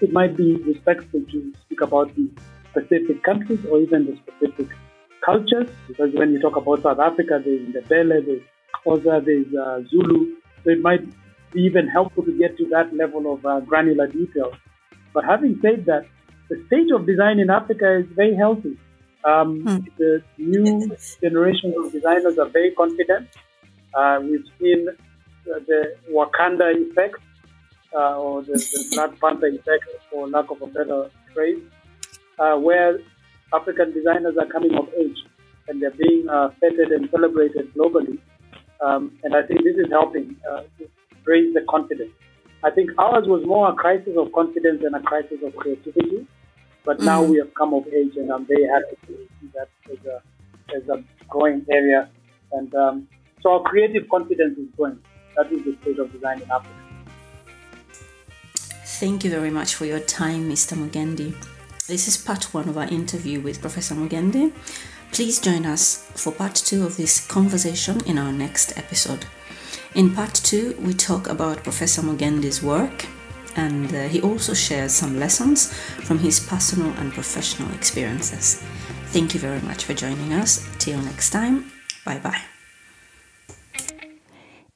it 0.00 0.12
might 0.12 0.36
be 0.36 0.56
respectful 0.56 1.20
to 1.30 1.52
speak 1.64 1.80
about 1.80 2.14
the 2.14 2.28
specific 2.70 3.22
countries 3.22 3.64
or 3.70 3.80
even 3.80 4.06
the 4.06 4.16
specific 4.16 4.68
cultures, 5.24 5.68
because 5.88 6.12
when 6.14 6.32
you 6.32 6.40
talk 6.40 6.56
about 6.56 6.82
South 6.82 6.98
Africa, 6.98 7.40
there's 7.44 7.68
Ndebele, 7.68 8.26
there's 8.26 8.42
Xhosa, 8.84 9.24
there's 9.24 9.54
uh, 9.54 9.82
Zulu. 9.88 10.36
So 10.64 10.70
it 10.70 10.80
might 10.80 11.04
be 11.52 11.62
even 11.62 11.88
helpful 11.88 12.24
to 12.24 12.32
get 12.38 12.56
to 12.58 12.66
that 12.70 12.94
level 12.94 13.32
of 13.32 13.44
uh, 13.44 13.60
granular 13.60 14.06
detail. 14.06 14.52
But 15.12 15.24
having 15.24 15.58
said 15.62 15.86
that, 15.86 16.06
the 16.48 16.62
state 16.66 16.90
of 16.92 17.06
design 17.06 17.40
in 17.40 17.50
Africa 17.50 17.96
is 17.96 18.06
very 18.14 18.34
healthy. 18.34 18.76
Um, 19.24 19.62
hmm. 19.62 19.78
The 19.98 20.22
new 20.38 20.96
generation 21.20 21.74
of 21.76 21.92
designers 21.92 22.38
are 22.38 22.48
very 22.48 22.70
confident. 22.70 23.28
Uh, 23.92 24.20
we've 24.22 24.44
seen 24.60 24.88
uh, 24.88 25.58
the 25.66 25.96
Wakanda 26.10 26.72
effect, 26.74 27.20
uh, 27.94 28.18
or 28.18 28.42
the, 28.42 28.52
the 28.52 28.84
Black 28.94 29.20
Panther 29.20 29.46
effect, 29.46 29.84
for 30.10 30.28
lack 30.28 30.50
of 30.50 30.62
a 30.62 30.66
better 30.66 31.10
phrase, 31.34 31.62
uh, 32.38 32.56
where 32.56 32.98
African 33.52 33.92
designers 33.92 34.36
are 34.36 34.46
coming 34.46 34.74
of 34.76 34.88
age 34.98 35.18
and 35.68 35.82
they're 35.82 35.90
being 35.90 36.28
uh, 36.28 36.50
feted 36.60 36.92
and 36.92 37.10
celebrated 37.10 37.72
globally. 37.74 38.18
Um, 38.80 39.18
and 39.24 39.34
I 39.34 39.42
think 39.42 39.64
this 39.64 39.76
is 39.76 39.90
helping 39.90 40.36
raise 41.24 41.52
the 41.54 41.62
confidence. 41.68 42.12
I 42.64 42.70
think 42.70 42.90
ours 42.98 43.26
was 43.28 43.44
more 43.44 43.70
a 43.70 43.74
crisis 43.74 44.16
of 44.16 44.32
confidence 44.32 44.82
than 44.82 44.94
a 44.94 45.02
crisis 45.02 45.38
of 45.44 45.54
creativity. 45.56 46.26
But 46.84 46.96
mm-hmm. 46.96 47.06
now 47.06 47.22
we 47.22 47.38
have 47.38 47.52
come 47.54 47.74
of 47.74 47.86
age, 47.88 48.16
and 48.16 48.32
I'm 48.32 48.46
very 48.46 48.66
happy 48.66 48.96
to 49.06 49.12
see 49.40 49.48
that 49.54 49.68
as 49.92 49.98
a, 50.06 50.22
as 50.74 50.88
a 50.88 51.04
growing 51.28 51.64
area. 51.70 52.08
And 52.52 52.74
um, 52.74 53.08
so 53.42 53.52
our 53.54 53.62
creative 53.62 54.08
confidence 54.08 54.58
is 54.58 54.68
growing. 54.76 54.98
That 55.36 55.52
is 55.52 55.64
the 55.64 55.76
state 55.82 55.98
of 55.98 56.10
design 56.12 56.40
in 56.40 56.50
Africa. 56.50 56.87
Thank 58.98 59.22
you 59.22 59.30
very 59.30 59.50
much 59.50 59.76
for 59.76 59.84
your 59.84 60.00
time, 60.00 60.50
Mr. 60.50 60.76
Mugendi. 60.76 61.32
This 61.86 62.08
is 62.08 62.16
part 62.16 62.52
one 62.52 62.68
of 62.68 62.76
our 62.76 62.88
interview 62.88 63.40
with 63.40 63.60
Professor 63.60 63.94
Mugendi. 63.94 64.52
Please 65.12 65.40
join 65.40 65.66
us 65.66 66.10
for 66.16 66.32
part 66.32 66.56
two 66.56 66.84
of 66.84 66.96
this 66.96 67.24
conversation 67.24 68.04
in 68.06 68.18
our 68.18 68.32
next 68.32 68.76
episode. 68.76 69.24
In 69.94 70.12
part 70.12 70.34
two, 70.34 70.76
we 70.80 70.94
talk 70.94 71.28
about 71.28 71.62
Professor 71.62 72.02
Mugendi's 72.02 72.60
work, 72.60 73.06
and 73.54 73.94
uh, 73.94 74.08
he 74.08 74.20
also 74.20 74.52
shares 74.52 74.94
some 74.94 75.16
lessons 75.16 75.72
from 76.02 76.18
his 76.18 76.40
personal 76.40 76.90
and 76.98 77.12
professional 77.12 77.72
experiences. 77.74 78.60
Thank 79.12 79.32
you 79.32 79.38
very 79.38 79.60
much 79.60 79.84
for 79.84 79.94
joining 79.94 80.32
us. 80.32 80.68
Till 80.80 81.00
next 81.02 81.30
time, 81.30 81.70
bye 82.04 82.18
bye. 82.18 82.42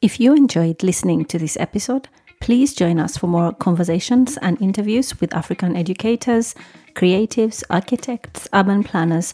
If 0.00 0.20
you 0.20 0.32
enjoyed 0.36 0.84
listening 0.84 1.24
to 1.24 1.40
this 1.40 1.56
episode, 1.56 2.08
please 2.42 2.74
join 2.74 2.98
us 2.98 3.16
for 3.16 3.28
more 3.28 3.52
conversations 3.52 4.36
and 4.38 4.60
interviews 4.60 5.20
with 5.20 5.32
African 5.32 5.76
educators, 5.76 6.56
creatives, 6.94 7.62
architects, 7.70 8.48
urban 8.52 8.82
planners, 8.82 9.32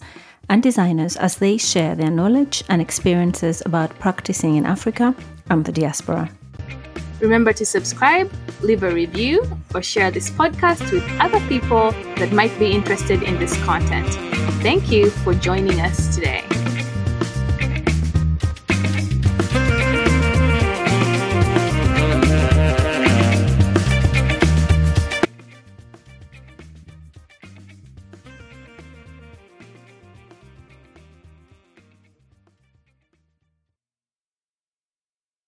and 0.51 0.63
designers 0.63 1.17
as 1.17 1.37
they 1.37 1.57
share 1.57 1.95
their 1.95 2.11
knowledge 2.11 2.63
and 2.69 2.83
experiences 2.83 3.63
about 3.65 3.99
practicing 3.99 4.57
in 4.57 4.67
Africa 4.67 5.15
and 5.49 5.65
the 5.65 5.73
diaspora. 5.73 6.31
Remember 7.21 7.55
to 7.55 7.65
subscribe, 7.65 8.31
leave 8.61 8.83
a 8.83 8.93
review, 8.93 9.43
or 9.75 9.81
share 9.81 10.11
this 10.11 10.29
podcast 10.31 10.93
with 10.93 11.03
other 11.19 11.41
people 11.49 11.93
that 12.17 12.31
might 12.33 12.57
be 12.59 12.71
interested 12.73 13.23
in 13.23 13.39
this 13.39 13.57
content. 13.65 14.09
Thank 14.63 14.93
you 14.93 15.09
for 15.09 15.33
joining 15.33 15.81
us 15.81 16.15
today. 16.15 16.45